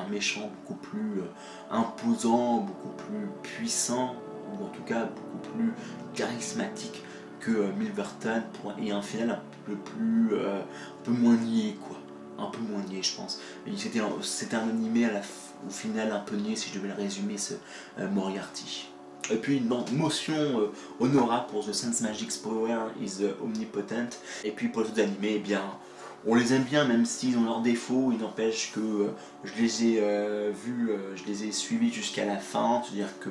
méchant 0.09 0.49
beaucoup 0.61 0.79
plus 0.79 1.19
euh, 1.19 1.71
imposant, 1.71 2.59
beaucoup 2.59 2.89
plus 2.89 3.27
puissant, 3.43 4.15
ou 4.51 4.63
en 4.63 4.69
tout 4.69 4.83
cas 4.83 5.05
beaucoup 5.05 5.49
plus 5.55 5.73
charismatique 6.13 7.03
que 7.39 7.51
euh, 7.51 7.71
Milverton 7.77 8.43
et 8.81 8.91
un 8.91 9.01
final 9.01 9.31
un 9.31 9.41
peu 9.65 9.75
plus 9.75 10.29
euh, 10.33 10.59
un 10.59 11.03
peu 11.03 11.11
moins 11.11 11.35
niais 11.35 11.75
quoi. 11.87 11.97
Un 12.39 12.51
peu 12.51 12.59
moins 12.59 12.83
niais 12.83 13.01
je 13.01 13.15
pense. 13.15 13.39
C'était 14.21 14.55
un 14.55 14.69
animé 14.69 15.05
à 15.05 15.11
la, 15.11 15.21
au 15.67 15.71
final 15.71 16.11
un 16.11 16.19
peu 16.19 16.35
niais 16.35 16.55
si 16.55 16.69
je 16.69 16.75
devais 16.77 16.89
le 16.89 16.93
résumer 16.93 17.37
ce 17.37 17.55
Moriarty. 18.13 18.89
Et 19.31 19.37
puis 19.37 19.57
une 19.57 19.97
motion 19.97 20.69
honorable 20.99 21.47
pour 21.49 21.65
The 21.65 21.73
Sense 21.73 22.01
Magic's 22.01 22.37
Power 22.37 22.91
is 23.01 23.25
Omnipotent. 23.43 24.19
Et 24.43 24.51
puis 24.51 24.67
pour 24.67 24.83
les 24.83 24.89
autres 24.89 25.01
animés 25.01 25.33
eh 25.37 25.39
bien 25.39 25.63
on 26.25 26.35
les 26.35 26.53
aime 26.53 26.63
bien, 26.63 26.85
même 26.85 27.05
s'ils 27.05 27.37
ont 27.37 27.43
leurs 27.43 27.61
défauts, 27.61 28.11
il 28.11 28.19
n'empêche 28.19 28.71
que 28.73 28.79
euh, 28.79 29.07
je 29.43 29.61
les 29.61 29.85
ai 29.85 29.99
euh, 30.01 30.51
vus, 30.65 30.89
euh, 30.89 31.15
je 31.15 31.23
les 31.25 31.45
ai 31.45 31.51
suivis 31.51 31.91
jusqu'à 31.91 32.25
la 32.25 32.37
fin, 32.37 32.81
c'est-à-dire 32.83 33.19
que 33.19 33.29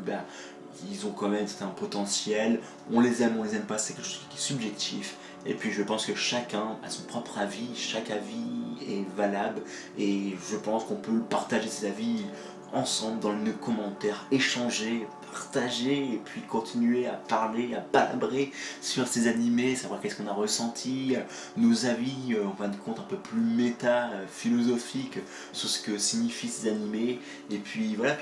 ils 0.91 1.07
ont 1.07 1.11
quand 1.11 1.29
même 1.29 1.47
un 1.63 1.67
potentiel, 1.69 2.61
on 2.93 3.01
les 3.01 3.23
aime, 3.23 3.37
on 3.39 3.45
les 3.45 3.57
aime 3.57 3.63
pas, 3.63 3.79
c'est 3.79 3.95
quelque 3.95 4.07
chose 4.07 4.27
qui 4.31 4.37
est 4.37 4.41
subjectif, 4.41 5.17
et 5.47 5.55
puis 5.55 5.73
je 5.73 5.83
pense 5.83 6.07
que 6.07 6.15
chacun 6.15 6.77
a 6.85 6.91
son 6.91 7.03
propre 7.05 7.39
avis, 7.39 7.75
chaque 7.75 8.11
avis 8.11 8.45
est 8.83 9.05
valable, 9.17 9.63
et 9.99 10.37
je 10.51 10.57
pense 10.57 10.85
qu'on 10.85 10.97
peut 10.97 11.21
partager 11.29 11.69
ses 11.69 11.87
avis 11.87 12.25
ensemble 12.73 13.21
dans 13.21 13.33
les 13.33 13.53
commentaires, 13.53 14.27
échanger, 14.31 15.07
partager 15.37 16.15
et 16.15 16.21
puis 16.25 16.41
continuer 16.41 17.07
à 17.07 17.13
parler, 17.13 17.75
à 17.75 17.81
palabrer 17.81 18.53
sur 18.81 19.07
ces 19.07 19.29
animés, 19.29 19.77
savoir 19.77 20.01
qu'est-ce 20.01 20.17
qu'on 20.17 20.29
a 20.29 20.33
ressenti, 20.33 21.15
nos 21.59 21.85
avis 21.85 22.33
euh, 22.33 22.47
en 22.47 22.57
fin 22.57 22.69
de 22.69 22.77
compte 22.77 22.99
un 23.01 23.03
peu 23.03 23.17
plus 23.17 23.41
méta, 23.41 24.09
euh, 24.13 24.25
philosophiques 24.27 25.19
sur 25.53 25.69
ce 25.69 25.83
que 25.83 25.99
signifient 25.99 26.49
ces 26.49 26.69
animés. 26.71 27.21
Et 27.51 27.59
puis 27.59 27.97
voilà, 27.97 28.17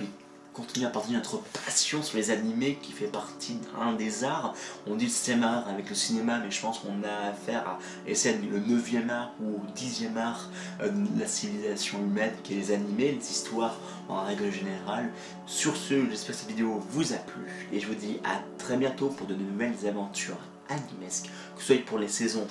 continuer 0.54 0.86
à 0.86 0.90
partager 0.90 1.14
notre 1.14 1.38
passion 1.64 2.02
sur 2.02 2.16
les 2.16 2.30
animés 2.30 2.78
qui 2.80 2.92
fait 2.92 3.08
partie 3.08 3.58
d'un 3.76 3.92
des 3.92 4.24
arts. 4.24 4.54
On 4.86 4.94
dit 4.94 5.06
le 5.06 5.10
système 5.10 5.42
art 5.42 5.68
avec 5.68 5.88
le 5.88 5.94
cinéma, 5.94 6.38
mais 6.38 6.50
je 6.50 6.60
pense 6.60 6.78
qu'on 6.78 7.02
a 7.02 7.30
affaire 7.30 7.68
à 7.68 7.78
essayer 8.06 8.38
le 8.38 8.60
9e 8.60 9.10
art 9.10 9.32
ou 9.42 9.60
10e 9.76 10.16
art 10.16 10.48
euh, 10.80 10.88
de 10.88 11.20
la 11.20 11.26
civilisation 11.26 11.98
humaine 11.98 12.32
qui 12.42 12.54
est 12.54 12.56
les 12.56 12.72
animés, 12.72 13.12
les 13.12 13.30
histoires 13.30 13.76
en 14.08 14.24
règle 14.24 14.50
générale. 14.50 15.10
Sur 15.46 15.76
ce, 15.76 16.08
j'espère 16.08 16.34
que 16.34 16.40
cette 16.40 16.48
vidéo 16.48 16.80
vous 16.90 17.12
a 17.12 17.16
plu 17.16 17.42
et 17.72 17.80
je 17.80 17.86
vous 17.86 17.94
dis 17.94 18.20
à 18.24 18.40
très 18.58 18.76
bientôt 18.76 19.08
pour 19.08 19.26
de 19.26 19.34
nouvelles 19.34 19.86
aventures 19.86 20.38
animesques, 20.68 21.30
que 21.56 21.62
ce 21.62 21.74
soit 21.74 21.84
pour 21.84 21.98
les 21.98 22.08
saisons 22.08 22.46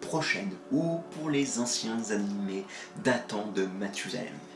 prochaines 0.00 0.52
ou 0.72 1.00
pour 1.12 1.30
les 1.30 1.58
anciens 1.58 1.98
animés 2.10 2.64
datant 3.02 3.46
de 3.54 3.64
Mathusalem. 3.64 4.49